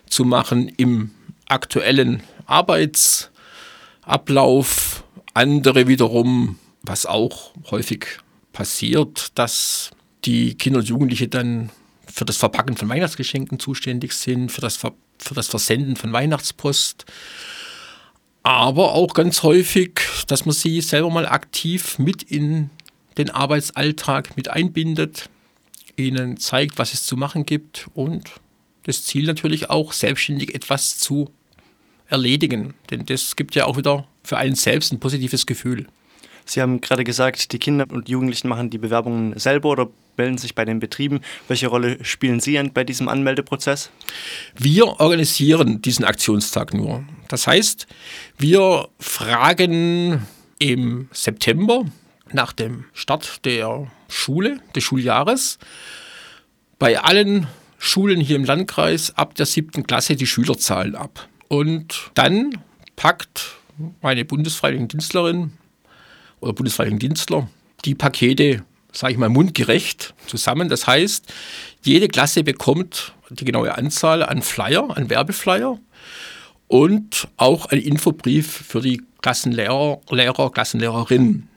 zu 0.08 0.26
machen 0.26 0.70
im 0.78 1.12
aktuellen 1.48 2.24
Arbeitsablauf. 2.46 5.04
Andere 5.34 5.88
wiederum, 5.88 6.60
was 6.84 7.06
auch 7.06 7.54
häufig 7.72 8.06
passiert, 8.52 9.32
dass 9.36 9.92
die 10.26 10.56
Kinder 10.56 10.80
und 10.80 10.88
Jugendliche 10.88 11.28
dann 11.28 11.70
für 12.06 12.26
das 12.26 12.38
Verpacken 12.38 12.78
von 12.78 12.89
Weihnachtsgeschenken 12.89 13.60
zuständig 13.60 14.13
sind, 14.13 14.52
für 14.52 14.62
das, 14.62 14.78
für 14.78 15.34
das 15.34 15.48
Versenden 15.48 15.96
von 15.96 16.13
Weihnachtspost. 16.13 17.06
Aber 18.43 18.91
auch 18.91 19.13
ganz 19.13 19.41
häufig, 19.43 20.01
dass 20.27 20.45
man 20.45 20.53
sie 20.53 20.82
selber 20.82 21.10
mal 21.10 21.25
aktiv 21.25 21.97
mit 21.97 22.23
in 22.23 22.69
den 23.17 23.29
Arbeitsalltag 23.29 24.36
mit 24.36 24.49
einbindet, 24.49 25.29
ihnen 25.95 26.38
zeigt, 26.38 26.77
was 26.77 26.93
es 26.93 27.06
zu 27.06 27.15
machen 27.15 27.45
gibt 27.45 27.88
und 27.93 28.29
das 28.84 29.06
Ziel 29.06 29.25
natürlich 29.25 29.69
auch, 29.69 29.93
selbstständig 29.93 30.53
etwas 30.53 30.97
zu 30.97 31.32
erledigen. 32.08 32.73
Denn 32.89 33.06
das 33.06 33.36
gibt 33.36 33.56
ja 33.56 33.65
auch 33.65 33.77
wieder 33.77 34.08
für 34.23 34.38
einen 34.38 34.56
selbst 34.56 34.91
ein 34.91 34.99
positives 34.99 35.45
Gefühl. 35.45 35.88
Sie 36.45 36.62
haben 36.62 36.82
gerade 36.82 37.03
gesagt, 37.03 37.51
die 37.51 37.60
Kinder 37.60 37.86
und 37.89 38.10
Jugendlichen 38.10 38.47
machen 38.47 38.69
die 38.69 38.77
Bewerbungen 38.77 39.38
selber 39.39 39.69
oder 39.69 39.89
melden 40.17 40.38
sich 40.38 40.56
bei 40.56 40.65
den 40.65 40.79
Betrieben. 40.79 41.21
Welche 41.47 41.67
Rolle 41.67 42.03
spielen 42.03 42.39
Sie 42.39 42.62
bei 42.73 42.84
diesem 42.84 43.08
Anmeldeprozess? 43.08 43.89
Wir 44.56 44.99
organisieren 44.99 45.82
diesen 45.82 46.06
Aktionstag 46.06 46.73
nur. 46.73 47.03
Das 47.29 47.47
heißt, 47.47 47.88
wir 48.38 48.89
fragen 48.99 50.25
im 50.60 51.10
September 51.12 51.86
nach 52.32 52.53
dem 52.53 52.86
Start 52.93 53.45
der 53.45 53.88
Schule, 54.08 54.60
des 54.75 54.84
Schuljahres, 54.84 55.60
bei 56.79 56.99
allen 56.99 57.47
Schulen 57.77 58.19
hier 58.19 58.36
im 58.36 58.45
Landkreis 58.45 59.15
ab 59.17 59.36
der 59.36 59.45
siebten 59.45 59.86
Klasse 59.86 60.15
die 60.15 60.27
Schülerzahlen 60.27 60.95
ab. 60.95 61.27
Und 61.47 62.12
dann 62.13 62.58
packt 62.95 63.58
meine 64.01 64.25
Bundesfreiwilligendienstlerin 64.25 65.53
oder 66.43 66.53
Bundesfreiwilligendienstler 66.53 67.49
die 67.86 67.95
Pakete 67.95 68.63
sage 68.93 69.13
ich 69.13 69.19
mal, 69.19 69.29
mundgerecht 69.29 70.13
zusammen. 70.27 70.69
Das 70.69 70.88
heißt, 70.88 71.25
jede 71.82 72.08
Klasse 72.08 72.43
bekommt 72.43 73.13
die 73.29 73.45
genaue 73.45 73.75
Anzahl 73.75 74.23
an 74.23 74.41
Flyer, 74.41 74.95
an 74.95 75.10
Werbeflyer 75.10 75.79
und 76.67 77.27
auch 77.38 77.65
ein 77.65 77.79
Infobrief 77.79 78.63
für 78.67 78.82
die 78.82 79.01
Klassenlehrer, 79.21 79.99
Lehrer, 80.10 80.51
Klassenlehrerinnen. 80.51 81.49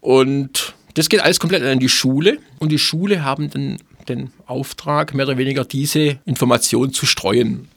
Und 0.00 0.74
das 0.94 1.08
geht 1.08 1.20
alles 1.20 1.38
komplett 1.38 1.62
an 1.62 1.78
die 1.78 1.88
Schule 1.88 2.38
und 2.58 2.72
die 2.72 2.78
Schule 2.78 3.22
haben 3.22 3.50
dann 3.50 3.78
den 4.08 4.32
Auftrag, 4.46 5.14
mehr 5.14 5.26
oder 5.26 5.36
weniger 5.36 5.64
diese 5.64 6.18
Information 6.24 6.92
zu 6.92 7.04
streuen. 7.04 7.68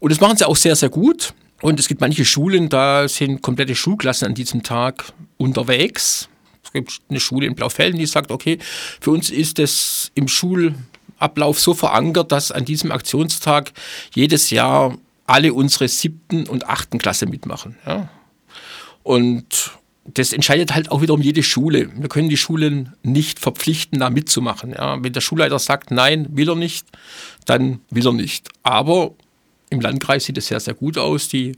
Und 0.00 0.10
das 0.10 0.20
machen 0.20 0.36
sie 0.36 0.48
auch 0.48 0.56
sehr, 0.56 0.74
sehr 0.74 0.88
gut. 0.88 1.34
Und 1.62 1.80
es 1.80 1.88
gibt 1.88 2.00
manche 2.00 2.24
Schulen, 2.24 2.68
da 2.68 3.08
sind 3.08 3.42
komplette 3.42 3.74
Schulklassen 3.74 4.28
an 4.28 4.34
diesem 4.34 4.62
Tag 4.62 5.12
unterwegs 5.36 6.28
gibt 6.74 7.00
eine 7.08 7.20
Schule 7.20 7.46
in 7.46 7.54
Blaufelden, 7.54 7.98
die 7.98 8.06
sagt, 8.06 8.30
okay, 8.30 8.58
für 9.00 9.12
uns 9.12 9.30
ist 9.30 9.58
es 9.58 10.10
im 10.14 10.28
Schulablauf 10.28 11.58
so 11.58 11.72
verankert, 11.72 12.32
dass 12.32 12.52
an 12.52 12.66
diesem 12.66 12.92
Aktionstag 12.92 13.72
jedes 14.14 14.50
Jahr 14.50 14.98
alle 15.26 15.54
unsere 15.54 15.88
siebten 15.88 16.46
und 16.46 16.68
achten 16.68 16.98
Klasse 16.98 17.26
mitmachen. 17.26 17.78
Ja. 17.86 18.10
Und 19.02 19.70
das 20.06 20.34
entscheidet 20.34 20.74
halt 20.74 20.90
auch 20.90 21.00
wiederum 21.00 21.22
jede 21.22 21.42
Schule. 21.42 21.90
Wir 21.96 22.08
können 22.10 22.28
die 22.28 22.36
Schulen 22.36 22.92
nicht 23.02 23.38
verpflichten, 23.38 24.00
da 24.00 24.10
mitzumachen. 24.10 24.72
Ja. 24.72 25.02
Wenn 25.02 25.14
der 25.14 25.22
Schulleiter 25.22 25.58
sagt, 25.58 25.90
nein, 25.90 26.26
will 26.30 26.50
er 26.50 26.56
nicht, 26.56 26.86
dann 27.46 27.80
will 27.88 28.06
er 28.06 28.12
nicht. 28.12 28.50
Aber 28.62 29.14
im 29.70 29.80
Landkreis 29.80 30.24
sieht 30.24 30.38
es 30.38 30.48
sehr, 30.48 30.60
sehr 30.60 30.74
gut 30.74 30.98
aus. 30.98 31.28
Die 31.28 31.56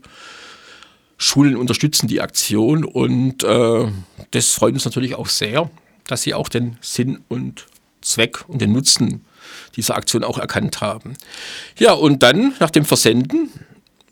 Schulen 1.17 1.55
unterstützen 1.55 2.07
die 2.07 2.21
Aktion 2.21 2.83
und 2.83 3.43
äh, 3.43 3.87
das 4.31 4.51
freut 4.51 4.73
uns 4.73 4.85
natürlich 4.85 5.15
auch 5.15 5.27
sehr, 5.27 5.69
dass 6.05 6.21
sie 6.21 6.33
auch 6.33 6.49
den 6.49 6.77
Sinn 6.81 7.19
und 7.27 7.65
Zweck 8.01 8.47
und 8.47 8.61
den 8.61 8.71
Nutzen 8.71 9.25
dieser 9.75 9.95
Aktion 9.95 10.23
auch 10.23 10.37
erkannt 10.37 10.81
haben. 10.81 11.13
Ja, 11.77 11.93
und 11.93 12.23
dann 12.23 12.53
nach 12.59 12.69
dem 12.69 12.85
Versenden 12.85 13.49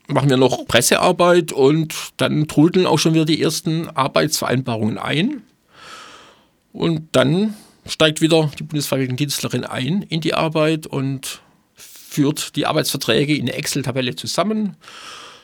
machen 0.08 0.30
wir 0.30 0.36
noch 0.36 0.66
Pressearbeit 0.66 1.52
und 1.52 1.94
dann 2.16 2.48
trudeln 2.48 2.86
auch 2.86 2.98
schon 2.98 3.14
wieder 3.14 3.24
die 3.24 3.42
ersten 3.42 3.88
Arbeitsvereinbarungen 3.90 4.98
ein. 4.98 5.42
Und 6.72 7.08
dann 7.12 7.54
steigt 7.86 8.20
wieder 8.20 8.50
die 8.58 8.64
Bundesfreiwilligendienstlerin 8.64 9.64
ein 9.64 10.02
in 10.02 10.20
die 10.20 10.34
Arbeit 10.34 10.86
und 10.86 11.40
führt 12.08 12.56
die 12.56 12.66
Arbeitsverträge 12.66 13.34
in 13.34 13.42
eine 13.42 13.54
Excel-Tabelle 13.54 14.16
zusammen 14.16 14.76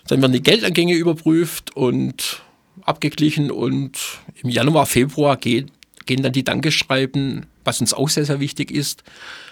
dann 0.07 0.21
werden 0.21 0.33
die 0.33 0.43
Geldangänge 0.43 0.95
überprüft 0.95 1.77
und 1.77 2.43
abgeglichen 2.83 3.51
und 3.51 3.99
im 4.43 4.51
Januar, 4.51 4.87
Februar 4.87 5.37
geht, 5.37 5.71
gehen 6.07 6.23
dann 6.23 6.33
die 6.33 6.45
Dankeschreiben, 6.45 7.47
was 7.65 7.81
uns 7.81 7.95
auch 7.95 8.09
sehr, 8.09 8.25
sehr 8.25 8.41
wichtig 8.41 8.71
ist, 8.71 9.05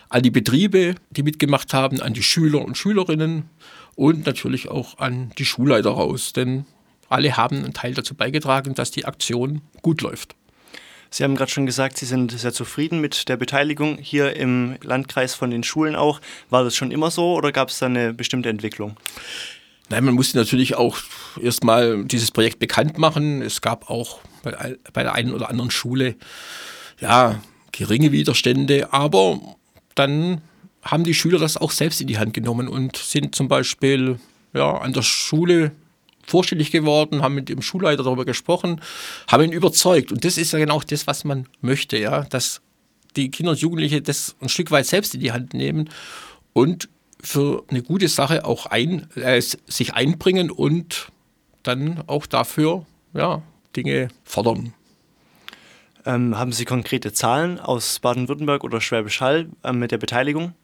an 0.08 0.22
die 0.22 0.30
Betriebe, 0.30 0.96
die 1.10 1.22
mitgemacht 1.22 1.72
haben, 1.72 2.00
an 2.00 2.14
die 2.14 2.22
Schüler 2.22 2.64
und 2.64 2.76
Schülerinnen 2.76 3.44
und 3.94 4.26
natürlich 4.26 4.68
auch 4.68 4.98
an 4.98 5.30
die 5.38 5.44
Schulleiter 5.44 5.90
raus, 5.90 6.32
denn 6.32 6.64
alle 7.08 7.36
haben 7.36 7.58
einen 7.58 7.74
Teil 7.74 7.94
dazu 7.94 8.14
beigetragen, 8.14 8.74
dass 8.74 8.90
die 8.90 9.04
Aktion 9.04 9.62
gut 9.82 10.00
läuft. 10.00 10.34
Sie 11.10 11.24
haben 11.24 11.34
gerade 11.34 11.50
schon 11.50 11.66
gesagt, 11.66 11.98
Sie 11.98 12.06
sind 12.06 12.30
sehr 12.30 12.52
zufrieden 12.52 13.00
mit 13.00 13.28
der 13.28 13.36
Beteiligung 13.36 13.98
hier 13.98 14.36
im 14.36 14.76
Landkreis 14.82 15.34
von 15.34 15.50
den 15.50 15.64
Schulen 15.64 15.96
auch. 15.96 16.20
War 16.50 16.62
das 16.62 16.76
schon 16.76 16.92
immer 16.92 17.10
so 17.10 17.34
oder 17.34 17.50
gab 17.50 17.68
es 17.68 17.78
da 17.78 17.86
eine 17.86 18.14
bestimmte 18.14 18.48
Entwicklung? 18.48 18.96
Nein, 19.88 20.04
man 20.04 20.14
musste 20.14 20.38
natürlich 20.38 20.76
auch 20.76 20.98
erstmal 21.42 22.04
dieses 22.04 22.30
Projekt 22.30 22.60
bekannt 22.60 22.96
machen. 22.96 23.42
Es 23.42 23.60
gab 23.60 23.90
auch 23.90 24.20
bei, 24.44 24.76
bei 24.92 25.02
der 25.02 25.14
einen 25.14 25.32
oder 25.32 25.50
anderen 25.50 25.72
Schule 25.72 26.14
ja 27.00 27.42
geringe 27.72 28.12
Widerstände, 28.12 28.92
aber 28.92 29.40
dann 29.96 30.42
haben 30.82 31.02
die 31.02 31.14
Schüler 31.14 31.40
das 31.40 31.56
auch 31.56 31.72
selbst 31.72 32.00
in 32.00 32.06
die 32.06 32.18
Hand 32.18 32.34
genommen 32.34 32.68
und 32.68 32.96
sind 32.96 33.34
zum 33.34 33.48
Beispiel 33.48 34.20
ja, 34.52 34.78
an 34.78 34.92
der 34.92 35.02
Schule 35.02 35.72
vorstellig 36.30 36.70
geworden, 36.70 37.22
haben 37.22 37.34
mit 37.34 37.48
dem 37.48 37.62
Schulleiter 37.62 38.02
darüber 38.02 38.24
gesprochen, 38.24 38.80
haben 39.28 39.44
ihn 39.44 39.52
überzeugt. 39.52 40.12
Und 40.12 40.24
das 40.24 40.38
ist 40.38 40.52
ja 40.52 40.58
genau 40.58 40.80
das, 40.80 41.06
was 41.06 41.24
man 41.24 41.46
möchte, 41.60 41.98
ja, 41.98 42.22
dass 42.24 42.62
die 43.16 43.30
Kinder 43.30 43.52
und 43.52 43.60
Jugendliche 43.60 44.00
das 44.00 44.36
ein 44.40 44.48
Stück 44.48 44.70
weit 44.70 44.86
selbst 44.86 45.14
in 45.14 45.20
die 45.20 45.32
Hand 45.32 45.52
nehmen 45.54 45.90
und 46.52 46.88
für 47.22 47.64
eine 47.68 47.82
gute 47.82 48.08
Sache 48.08 48.44
auch 48.44 48.66
ein, 48.66 49.08
äh, 49.16 49.40
sich 49.40 49.94
einbringen 49.94 50.50
und 50.50 51.08
dann 51.62 52.02
auch 52.06 52.26
dafür 52.26 52.86
ja, 53.12 53.42
Dinge 53.76 54.08
fordern. 54.24 54.72
Ähm, 56.06 56.38
haben 56.38 56.52
Sie 56.52 56.64
konkrete 56.64 57.12
Zahlen 57.12 57.60
aus 57.60 57.98
Baden-Württemberg 57.98 58.64
oder 58.64 58.80
Schwäbisch 58.80 59.20
Hall 59.20 59.50
äh, 59.62 59.72
mit 59.72 59.90
der 59.90 59.98
Beteiligung? 59.98 60.54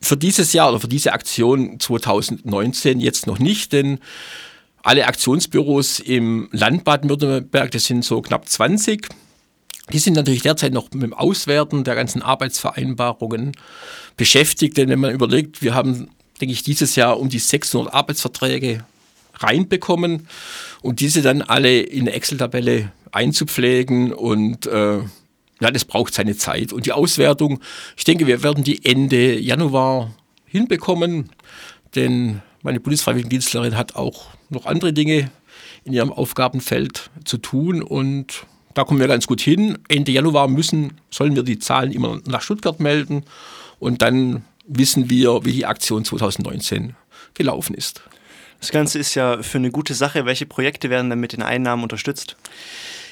Für 0.00 0.16
dieses 0.16 0.52
Jahr 0.52 0.70
oder 0.70 0.80
für 0.80 0.88
diese 0.88 1.12
Aktion 1.12 1.80
2019 1.80 3.00
jetzt 3.00 3.26
noch 3.26 3.38
nicht, 3.38 3.72
denn 3.72 3.98
alle 4.82 5.06
Aktionsbüros 5.06 5.98
im 6.00 6.48
Land 6.52 6.84
Baden-Württemberg, 6.84 7.70
das 7.70 7.86
sind 7.86 8.04
so 8.04 8.20
knapp 8.20 8.48
20, 8.48 9.08
die 9.92 9.98
sind 9.98 10.14
natürlich 10.14 10.42
derzeit 10.42 10.72
noch 10.72 10.90
mit 10.92 11.02
dem 11.02 11.14
Auswerten 11.14 11.84
der 11.84 11.94
ganzen 11.94 12.22
Arbeitsvereinbarungen 12.22 13.52
beschäftigt. 14.16 14.76
Denn 14.76 14.88
wenn 14.88 15.00
man 15.00 15.12
überlegt, 15.12 15.62
wir 15.62 15.74
haben, 15.74 16.08
denke 16.40 16.52
ich, 16.52 16.62
dieses 16.62 16.96
Jahr 16.96 17.18
um 17.18 17.28
die 17.28 17.38
600 17.38 17.92
Arbeitsverträge 17.92 18.84
reinbekommen 19.34 20.28
und 20.82 21.00
diese 21.00 21.22
dann 21.22 21.42
alle 21.42 21.80
in 21.80 22.02
eine 22.02 22.12
Excel-Tabelle 22.12 22.92
einzupflegen 23.12 24.12
und 24.12 24.66
äh, 24.66 25.00
ja, 25.64 25.70
das 25.70 25.86
braucht 25.86 26.12
seine 26.12 26.36
Zeit. 26.36 26.74
Und 26.74 26.84
die 26.84 26.92
Auswertung, 26.92 27.58
ich 27.96 28.04
denke, 28.04 28.26
wir 28.26 28.42
werden 28.42 28.64
die 28.64 28.84
Ende 28.84 29.38
Januar 29.40 30.12
hinbekommen, 30.44 31.30
denn 31.94 32.42
meine 32.62 32.80
Bundesfreiwilligendienstlerin 32.80 33.74
hat 33.74 33.96
auch 33.96 34.26
noch 34.50 34.66
andere 34.66 34.92
Dinge 34.92 35.30
in 35.84 35.94
ihrem 35.94 36.12
Aufgabenfeld 36.12 37.10
zu 37.24 37.38
tun 37.38 37.82
und 37.82 38.44
da 38.74 38.84
kommen 38.84 39.00
wir 39.00 39.08
ganz 39.08 39.26
gut 39.26 39.40
hin. 39.40 39.78
Ende 39.88 40.12
Januar 40.12 40.48
müssen, 40.48 41.00
sollen 41.10 41.34
wir 41.34 41.44
die 41.44 41.58
Zahlen 41.58 41.92
immer 41.92 42.20
nach 42.26 42.42
Stuttgart 42.42 42.78
melden 42.78 43.24
und 43.78 44.02
dann 44.02 44.44
wissen 44.66 45.08
wir, 45.08 45.46
wie 45.46 45.52
die 45.52 45.64
Aktion 45.64 46.04
2019 46.04 46.94
gelaufen 47.32 47.74
ist. 47.74 48.02
Das 48.60 48.70
Ganze 48.70 48.98
ist 48.98 49.14
ja 49.14 49.42
für 49.42 49.58
eine 49.58 49.70
gute 49.70 49.94
Sache. 49.94 50.26
Welche 50.26 50.44
Projekte 50.44 50.90
werden 50.90 51.08
dann 51.08 51.20
mit 51.20 51.32
den 51.32 51.42
Einnahmen 51.42 51.82
unterstützt? 51.82 52.36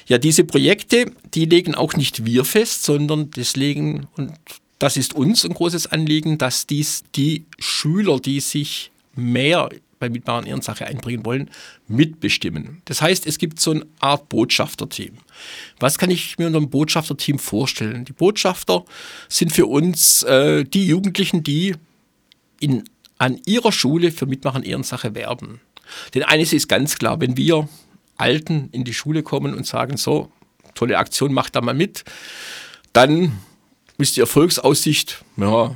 Ja, 0.07 0.17
diese 0.17 0.43
Projekte, 0.43 1.11
die 1.33 1.45
legen 1.45 1.75
auch 1.75 1.93
nicht 1.93 2.25
wir 2.25 2.45
fest, 2.45 2.83
sondern 2.83 3.31
das 3.31 3.55
legen, 3.55 4.07
und 4.15 4.33
das 4.79 4.97
ist 4.97 5.13
uns 5.13 5.45
ein 5.45 5.53
großes 5.53 5.87
Anliegen, 5.87 6.37
dass 6.37 6.67
dies 6.67 7.03
die 7.15 7.45
Schüler, 7.59 8.19
die 8.19 8.39
sich 8.39 8.91
mehr 9.15 9.69
bei 10.03 10.09
Mitmachen 10.09 10.45
Ehrensache 10.45 10.85
einbringen 10.85 11.25
wollen, 11.25 11.49
mitbestimmen. 11.87 12.81
Das 12.83 13.01
heißt, 13.01 13.25
es 13.25 13.37
gibt 13.37 13.61
so 13.61 13.71
eine 13.71 13.85
Art 14.01 14.27
Botschafterteam. 14.27 15.13
Was 15.79 15.97
kann 15.97 16.11
ich 16.11 16.37
mir 16.37 16.47
unter 16.47 16.57
einem 16.57 16.69
Botschafterteam 16.69 17.39
vorstellen? 17.39 18.03
Die 18.03 18.11
Botschafter 18.11 18.83
sind 19.29 19.53
für 19.53 19.65
uns 19.65 20.23
äh, 20.23 20.65
die 20.65 20.87
Jugendlichen, 20.87 21.43
die 21.43 21.75
in, 22.59 22.83
an 23.17 23.39
ihrer 23.45 23.71
Schule 23.71 24.11
für 24.11 24.25
Mitmachen 24.25 24.63
Ehrensache 24.63 25.15
werben. 25.15 25.61
Denn 26.13 26.23
eines 26.23 26.51
ist 26.51 26.67
ganz 26.67 26.97
klar, 26.97 27.21
wenn 27.21 27.37
wir 27.37 27.69
Alten 28.17 28.69
in 28.71 28.83
die 28.83 28.93
Schule 28.93 29.23
kommen 29.23 29.53
und 29.53 29.65
sagen, 29.65 29.97
so, 29.97 30.31
tolle 30.75 30.97
Aktion, 30.97 31.33
macht 31.33 31.55
da 31.55 31.61
mal 31.61 31.73
mit, 31.73 32.03
dann 32.93 33.39
ist 33.97 34.15
die 34.15 34.21
Erfolgsaussicht 34.21 35.23
ja, 35.37 35.75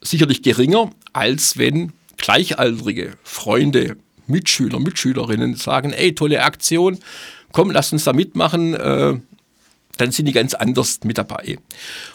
sicherlich 0.00 0.42
geringer, 0.42 0.90
als 1.12 1.56
wenn 1.56 1.92
gleichaltrige 2.16 3.14
Freunde, 3.22 3.96
Mitschüler, 4.26 4.78
Mitschülerinnen 4.78 5.56
sagen, 5.56 5.92
ey, 5.92 6.14
tolle 6.14 6.42
Aktion, 6.42 6.98
komm, 7.52 7.70
lass 7.70 7.92
uns 7.92 8.04
da 8.04 8.12
mitmachen, 8.12 8.74
äh, 8.74 9.18
dann 9.96 10.10
sind 10.10 10.26
die 10.26 10.32
ganz 10.32 10.54
anders 10.54 11.00
mit 11.04 11.18
dabei. 11.18 11.58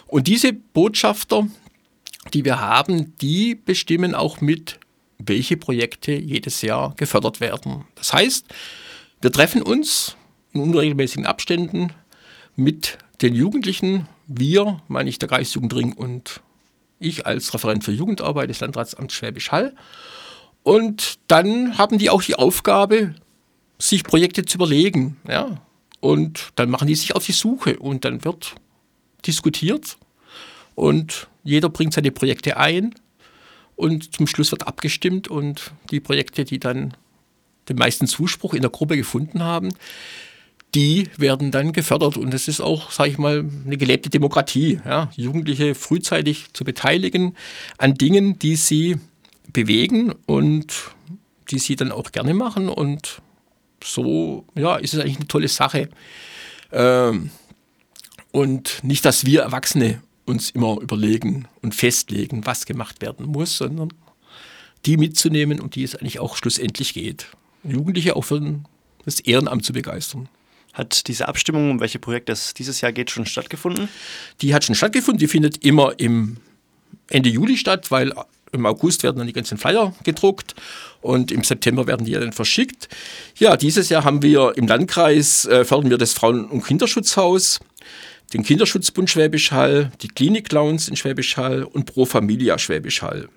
Und 0.06 0.26
diese 0.26 0.52
Botschafter, 0.52 1.46
die 2.34 2.44
wir 2.44 2.60
haben, 2.60 3.14
die 3.20 3.54
bestimmen 3.54 4.14
auch 4.14 4.40
mit, 4.40 4.78
welche 5.18 5.56
Projekte 5.56 6.12
jedes 6.12 6.62
Jahr 6.62 6.94
gefördert 6.96 7.40
werden. 7.40 7.84
Das 7.96 8.12
heißt, 8.12 8.46
wir 9.20 9.32
treffen 9.32 9.62
uns 9.62 10.16
in 10.52 10.60
unregelmäßigen 10.60 11.26
Abständen 11.26 11.92
mit 12.56 12.98
den 13.20 13.34
Jugendlichen, 13.34 14.08
wir, 14.26 14.80
meine 14.88 15.10
ich, 15.10 15.18
der 15.18 15.28
Kreisjugendring 15.28 15.92
und 15.92 16.40
ich 17.00 17.26
als 17.26 17.52
Referent 17.54 17.84
für 17.84 17.92
Jugendarbeit 17.92 18.50
des 18.50 18.60
Landratsamts 18.60 19.14
Schwäbisch 19.14 19.50
Hall. 19.50 19.74
Und 20.62 21.18
dann 21.28 21.78
haben 21.78 21.98
die 21.98 22.10
auch 22.10 22.22
die 22.22 22.34
Aufgabe, 22.34 23.14
sich 23.78 24.04
Projekte 24.04 24.44
zu 24.44 24.58
überlegen. 24.58 25.16
Ja? 25.26 25.60
Und 26.00 26.52
dann 26.56 26.70
machen 26.70 26.88
die 26.88 26.94
sich 26.94 27.14
auf 27.14 27.24
die 27.24 27.32
Suche 27.32 27.78
und 27.78 28.04
dann 28.04 28.24
wird 28.24 28.54
diskutiert 29.26 29.98
und 30.74 31.28
jeder 31.42 31.68
bringt 31.68 31.92
seine 31.92 32.12
Projekte 32.12 32.56
ein 32.56 32.94
und 33.78 34.14
zum 34.16 34.26
Schluss 34.26 34.50
wird 34.50 34.66
abgestimmt 34.66 35.28
und 35.28 35.70
die 35.92 36.00
Projekte, 36.00 36.44
die 36.44 36.58
dann 36.58 36.94
den 37.68 37.76
meisten 37.76 38.08
Zuspruch 38.08 38.52
in 38.52 38.62
der 38.62 38.72
Gruppe 38.72 38.96
gefunden 38.96 39.44
haben, 39.44 39.68
die 40.74 41.08
werden 41.16 41.52
dann 41.52 41.72
gefördert. 41.72 42.16
Und 42.16 42.34
das 42.34 42.48
ist 42.48 42.60
auch, 42.60 42.90
sage 42.90 43.10
ich 43.10 43.18
mal, 43.18 43.44
eine 43.64 43.76
gelebte 43.76 44.10
Demokratie. 44.10 44.80
Ja? 44.84 45.10
Jugendliche 45.14 45.76
frühzeitig 45.76 46.52
zu 46.54 46.64
beteiligen 46.64 47.36
an 47.78 47.94
Dingen, 47.94 48.38
die 48.40 48.56
sie 48.56 48.96
bewegen 49.52 50.12
und 50.26 50.74
die 51.50 51.60
sie 51.60 51.76
dann 51.76 51.92
auch 51.92 52.10
gerne 52.10 52.34
machen. 52.34 52.68
Und 52.68 53.22
so 53.82 54.44
ja, 54.56 54.76
ist 54.76 54.92
es 54.92 55.00
eigentlich 55.00 55.18
eine 55.18 55.28
tolle 55.28 55.48
Sache. 55.48 55.88
Ähm, 56.72 57.30
und 58.32 58.80
nicht, 58.82 59.04
dass 59.04 59.24
wir 59.24 59.42
Erwachsene 59.42 60.02
uns 60.28 60.50
immer 60.50 60.78
überlegen 60.80 61.48
und 61.62 61.74
festlegen, 61.74 62.46
was 62.46 62.66
gemacht 62.66 63.00
werden 63.00 63.26
muss, 63.26 63.56
sondern 63.56 63.92
die 64.86 64.96
mitzunehmen, 64.96 65.60
um 65.60 65.70
die 65.70 65.82
es 65.82 65.96
eigentlich 65.96 66.20
auch 66.20 66.36
schlussendlich 66.36 66.94
geht. 66.94 67.26
Jugendliche 67.64 68.14
auch 68.14 68.22
für 68.22 68.60
das 69.04 69.20
Ehrenamt 69.20 69.64
zu 69.64 69.72
begeistern. 69.72 70.28
Hat 70.72 71.08
diese 71.08 71.26
Abstimmung, 71.26 71.72
um 71.72 71.80
welche 71.80 71.98
Projekte 71.98 72.32
es 72.32 72.54
dieses 72.54 72.80
Jahr 72.80 72.92
geht, 72.92 73.10
schon 73.10 73.26
stattgefunden? 73.26 73.88
Die 74.42 74.54
hat 74.54 74.64
schon 74.64 74.76
stattgefunden. 74.76 75.18
Die 75.18 75.26
findet 75.26 75.64
immer 75.64 75.98
im 75.98 76.36
Ende 77.08 77.30
Juli 77.30 77.56
statt, 77.56 77.90
weil 77.90 78.12
im 78.52 78.66
August 78.66 79.02
werden 79.02 79.18
dann 79.18 79.26
die 79.26 79.32
ganzen 79.32 79.58
Flyer 79.58 79.94
gedruckt 80.04 80.54
und 81.00 81.32
im 81.32 81.42
September 81.42 81.86
werden 81.86 82.06
die 82.06 82.12
dann 82.12 82.32
verschickt. 82.32 82.88
Ja, 83.36 83.56
dieses 83.56 83.88
Jahr 83.88 84.04
haben 84.04 84.22
wir 84.22 84.52
im 84.56 84.66
Landkreis, 84.66 85.44
äh, 85.46 85.64
fördern 85.64 85.90
wir 85.90 85.98
das 85.98 86.12
Frauen- 86.12 86.46
und 86.46 86.64
Kinderschutzhaus, 86.64 87.60
den 88.32 88.42
Kinderschutzbund 88.42 89.08
Schwäbisch 89.08 89.52
Hall, 89.52 89.90
die 90.02 90.08
Klinik 90.08 90.48
Clowns 90.48 90.88
in 90.88 90.96
Schwäbisch 90.96 91.36
Hall 91.36 91.64
und 91.64 91.86
Pro 91.86 92.04
Familia 92.04 92.58
Schwäbisch 92.58 93.02
Hall. 93.02 93.28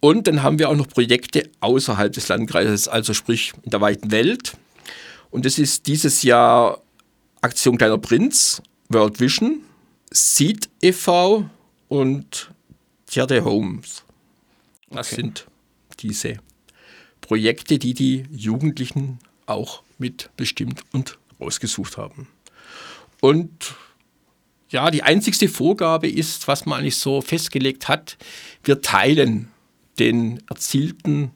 Und 0.00 0.26
dann 0.26 0.42
haben 0.42 0.58
wir 0.58 0.68
auch 0.68 0.76
noch 0.76 0.88
Projekte 0.88 1.48
außerhalb 1.60 2.12
des 2.12 2.28
Landkreises, 2.28 2.88
also 2.88 3.14
sprich 3.14 3.52
in 3.62 3.70
der 3.70 3.80
weiten 3.80 4.10
Welt. 4.10 4.56
Und 5.30 5.44
das 5.44 5.58
ist 5.58 5.86
dieses 5.86 6.22
Jahr 6.22 6.82
Aktion 7.40 7.78
Kleiner 7.78 7.98
Prinz, 7.98 8.62
World 8.88 9.20
Vision, 9.20 9.62
Seed 10.10 10.68
e.V. 10.82 11.48
und 11.88 12.50
Tierde 13.06 13.44
Homes. 13.44 14.04
Das 14.90 15.08
okay. 15.08 15.16
sind 15.16 15.46
diese 16.00 16.36
Projekte, 17.20 17.78
die 17.78 17.94
die 17.94 18.24
Jugendlichen 18.30 19.18
auch 19.46 19.82
mitbestimmt 19.98 20.82
und 20.92 21.18
ausgesucht 21.38 21.96
haben. 21.96 22.28
Und 23.20 23.74
ja, 24.68 24.90
die 24.90 25.02
einzigste 25.02 25.48
Vorgabe 25.48 26.08
ist, 26.08 26.48
was 26.48 26.66
man 26.66 26.80
eigentlich 26.80 26.96
so 26.96 27.20
festgelegt 27.20 27.88
hat, 27.88 28.16
wir 28.64 28.82
teilen 28.82 29.48
den 29.98 30.42
erzielten 30.48 31.30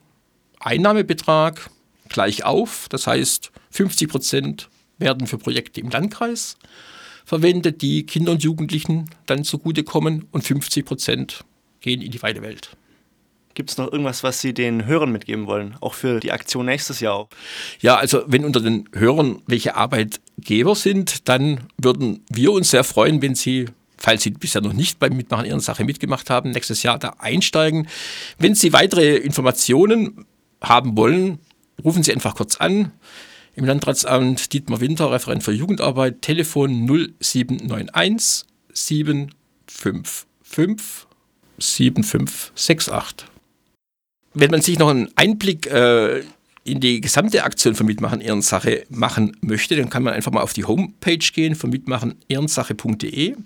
Einnahmebetrag 0.59 1.71
gleich 2.09 2.45
auf. 2.45 2.89
Das 2.91 3.07
heißt, 3.07 3.51
50 3.71 4.09
Prozent 4.09 4.69
werden 4.99 5.27
für 5.27 5.39
Projekte 5.39 5.81
im 5.81 5.91
Landkreis 5.91 6.57
verwendet, 7.25 7.81
die 7.83 8.05
Kinder 8.07 8.33
und 8.33 8.43
Jugendlichen 8.43 9.09
dann 9.27 9.45
zugutekommen 9.45 10.27
und 10.33 10.43
50 10.43 10.85
Prozent 10.85 11.45
gehen 11.81 12.03
in 12.03 12.11
die 12.11 12.23
weite 12.23 12.43
Welt. 12.43 12.77
Gibt 13.55 13.71
es 13.71 13.79
noch 13.79 13.91
irgendwas, 13.91 14.23
was 14.23 14.41
Sie 14.41 14.55
den 14.55 14.87
Hörern 14.87 15.11
mitgeben 15.11 15.47
wollen, 15.47 15.77
auch 15.81 15.95
für 15.95 16.21
die 16.21 16.33
Aktion 16.33 16.67
nächstes 16.67 17.01
Jahr? 17.01 17.29
Ja, 17.81 17.97
also 17.97 18.23
wenn 18.27 18.45
unter 18.45 18.61
den 18.61 18.89
Hörern 18.93 19.43
welche 19.47 19.75
Arbeitgeber 20.41 20.75
sind, 20.75 21.29
dann 21.29 21.69
würden 21.77 22.25
wir 22.31 22.53
uns 22.53 22.71
sehr 22.71 22.85
freuen, 22.85 23.21
wenn 23.23 23.35
Sie 23.35 23.67
falls 24.03 24.23
Sie 24.23 24.31
bisher 24.31 24.63
noch 24.63 24.73
nicht 24.73 24.99
beim 24.99 25.15
Mitmachen 25.15 25.45
Ihrer 25.45 25.61
Sache 25.61 25.85
mitgemacht 25.85 26.31
haben, 26.31 26.53
nächstes 26.53 26.83
Jahr 26.83 26.99
da 26.99 27.17
einsteigen. 27.19 27.87
Wenn 28.39 28.55
Sie 28.55 28.73
weitere 28.73 29.17
Informationen 29.17 30.25
haben 30.63 30.97
wollen, 30.97 31.39
rufen 31.85 32.03
Sie 32.03 32.11
einfach 32.11 32.35
kurz 32.35 32.57
an. 32.57 32.93
Im 33.55 33.67
Landratsamt 33.67 34.55
Dietmar 34.55 34.81
Winter, 34.81 35.11
Referent 35.11 35.45
für 35.45 35.53
Jugendarbeit, 35.53 36.23
Telefon 36.23 36.87
0791 37.21 38.47
755 38.73 41.07
7568. 41.59 43.29
Wenn 44.33 44.51
man 44.51 44.63
sich 44.63 44.79
noch 44.79 44.89
einen 44.89 45.11
Einblick 45.15 45.67
äh, 45.67 46.23
in 46.65 46.81
die 46.81 47.01
gesamte 47.01 47.45
Aktion 47.45 47.75
von 47.75 47.87
Mitmachen 47.87 48.21
Ehrensache 48.21 48.85
machen 48.91 49.37
möchte, 49.41 49.77
dann 49.77 49.91
kann 49.91 50.03
man 50.03 50.15
einfach 50.15 50.33
mal 50.33 50.43
auf 50.43 50.53
die 50.53 50.65
Homepage 50.65 51.19
gehen 51.19 51.55
von 51.55 51.71
mitmachenehrensache.de 51.71 53.37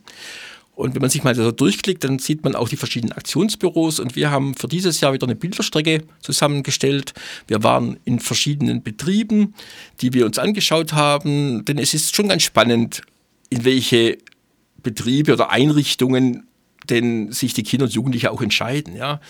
und 0.76 0.94
wenn 0.94 1.02
man 1.02 1.10
sich 1.10 1.22
mal 1.22 1.34
so 1.34 1.52
durchklickt, 1.52 2.02
dann 2.02 2.18
sieht 2.18 2.42
man 2.42 2.56
auch 2.56 2.68
die 2.68 2.76
verschiedenen 2.76 3.12
Aktionsbüros. 3.12 4.00
Und 4.00 4.16
wir 4.16 4.30
haben 4.30 4.54
für 4.54 4.66
dieses 4.66 5.00
Jahr 5.00 5.12
wieder 5.12 5.26
eine 5.26 5.36
Bilderstrecke 5.36 6.02
zusammengestellt. 6.20 7.14
Wir 7.46 7.62
waren 7.62 7.98
in 8.04 8.18
verschiedenen 8.18 8.82
Betrieben, 8.82 9.54
die 10.00 10.12
wir 10.12 10.26
uns 10.26 10.38
angeschaut 10.38 10.92
haben. 10.92 11.64
Denn 11.64 11.78
es 11.78 11.94
ist 11.94 12.16
schon 12.16 12.28
ganz 12.28 12.42
spannend, 12.42 13.02
in 13.50 13.64
welche 13.64 14.18
Betriebe 14.82 15.32
oder 15.32 15.50
Einrichtungen 15.50 16.48
denn 16.90 17.30
sich 17.30 17.54
die 17.54 17.62
Kinder 17.62 17.84
und 17.84 17.94
Jugendliche 17.94 18.32
auch 18.32 18.42
entscheiden. 18.42 18.96
Ja. 18.96 19.20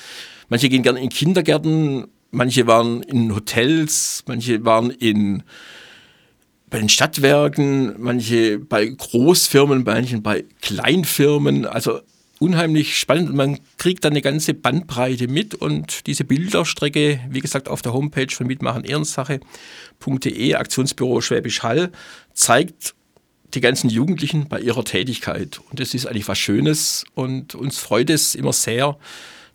Manche 0.48 0.70
gehen 0.70 0.82
gerne 0.82 1.00
in 1.00 1.10
Kindergärten, 1.10 2.06
manche 2.34 2.66
waren 2.66 3.02
in 3.02 3.34
Hotels, 3.34 4.24
manche 4.26 4.64
waren 4.64 4.90
in 4.90 5.42
bei 6.70 6.78
den 6.78 6.88
Stadtwerken, 6.88 8.02
manche 8.02 8.58
bei 8.58 8.86
Großfirmen, 8.86 9.84
manche 9.84 10.18
bei 10.20 10.44
Kleinfirmen. 10.60 11.66
Also 11.66 12.00
unheimlich 12.40 12.98
spannend 12.98 13.32
man 13.34 13.60
kriegt 13.78 14.04
dann 14.04 14.12
eine 14.12 14.22
ganze 14.22 14.54
Bandbreite 14.54 15.28
mit 15.28 15.54
und 15.54 16.08
diese 16.08 16.24
Bilderstrecke, 16.24 17.20
wie 17.30 17.40
gesagt, 17.40 17.68
auf 17.68 17.82
der 17.82 17.92
Homepage 17.92 18.34
von 18.34 18.48
mitmachenehrensache.de, 18.48 20.54
Aktionsbüro 20.54 21.20
Schwäbisch 21.20 21.62
Hall, 21.62 21.92
zeigt 22.32 22.94
die 23.54 23.60
ganzen 23.60 23.88
Jugendlichen 23.88 24.48
bei 24.48 24.60
ihrer 24.60 24.84
Tätigkeit. 24.84 25.60
Und 25.70 25.78
das 25.78 25.94
ist 25.94 26.06
eigentlich 26.06 26.26
was 26.26 26.38
Schönes 26.38 27.04
und 27.14 27.54
uns 27.54 27.78
freut 27.78 28.10
es 28.10 28.34
immer 28.34 28.52
sehr, 28.52 28.98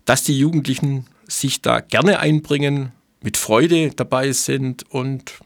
dass 0.05 0.23
die 0.23 0.39
Jugendlichen 0.39 1.05
sich 1.29 1.61
da 1.61 1.79
gerne 1.79 2.19
einbringen, 2.19 2.91
mit 3.21 3.37
Freude 3.37 3.91
dabei 3.91 4.31
sind 4.31 4.89
und 4.91 5.39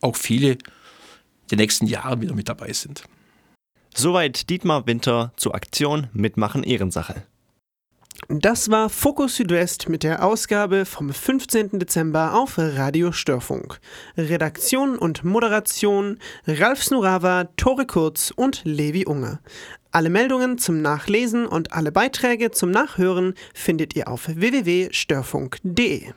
auch 0.00 0.16
viele 0.16 0.58
die 1.50 1.56
nächsten 1.56 1.86
Jahre 1.86 2.20
wieder 2.20 2.34
mit 2.34 2.48
dabei 2.48 2.72
sind. 2.72 3.04
Soweit 3.94 4.50
Dietmar 4.50 4.86
Winter 4.86 5.32
zur 5.36 5.54
Aktion 5.54 6.08
Mitmachen 6.12 6.64
Ehrensache. 6.64 7.22
Das 8.28 8.70
war 8.70 8.88
Fokus 8.88 9.36
Südwest 9.36 9.88
mit 9.88 10.02
der 10.02 10.24
Ausgabe 10.24 10.86
vom 10.86 11.12
15. 11.12 11.78
Dezember 11.78 12.34
auf 12.34 12.54
Radio 12.56 13.12
Störfunk. 13.12 13.80
Redaktion 14.16 14.96
und 14.98 15.24
Moderation 15.24 16.18
Ralf 16.46 16.82
Snurava, 16.82 17.44
Tore 17.56 17.86
Kurz 17.86 18.32
und 18.34 18.62
Levi 18.64 19.04
Unger. 19.06 19.40
Alle 19.94 20.10
Meldungen 20.10 20.58
zum 20.58 20.82
Nachlesen 20.82 21.46
und 21.46 21.72
alle 21.72 21.92
Beiträge 21.92 22.50
zum 22.50 22.72
Nachhören 22.72 23.34
findet 23.54 23.94
ihr 23.94 24.08
auf 24.08 24.26
www.störfunk.de. 24.26 26.14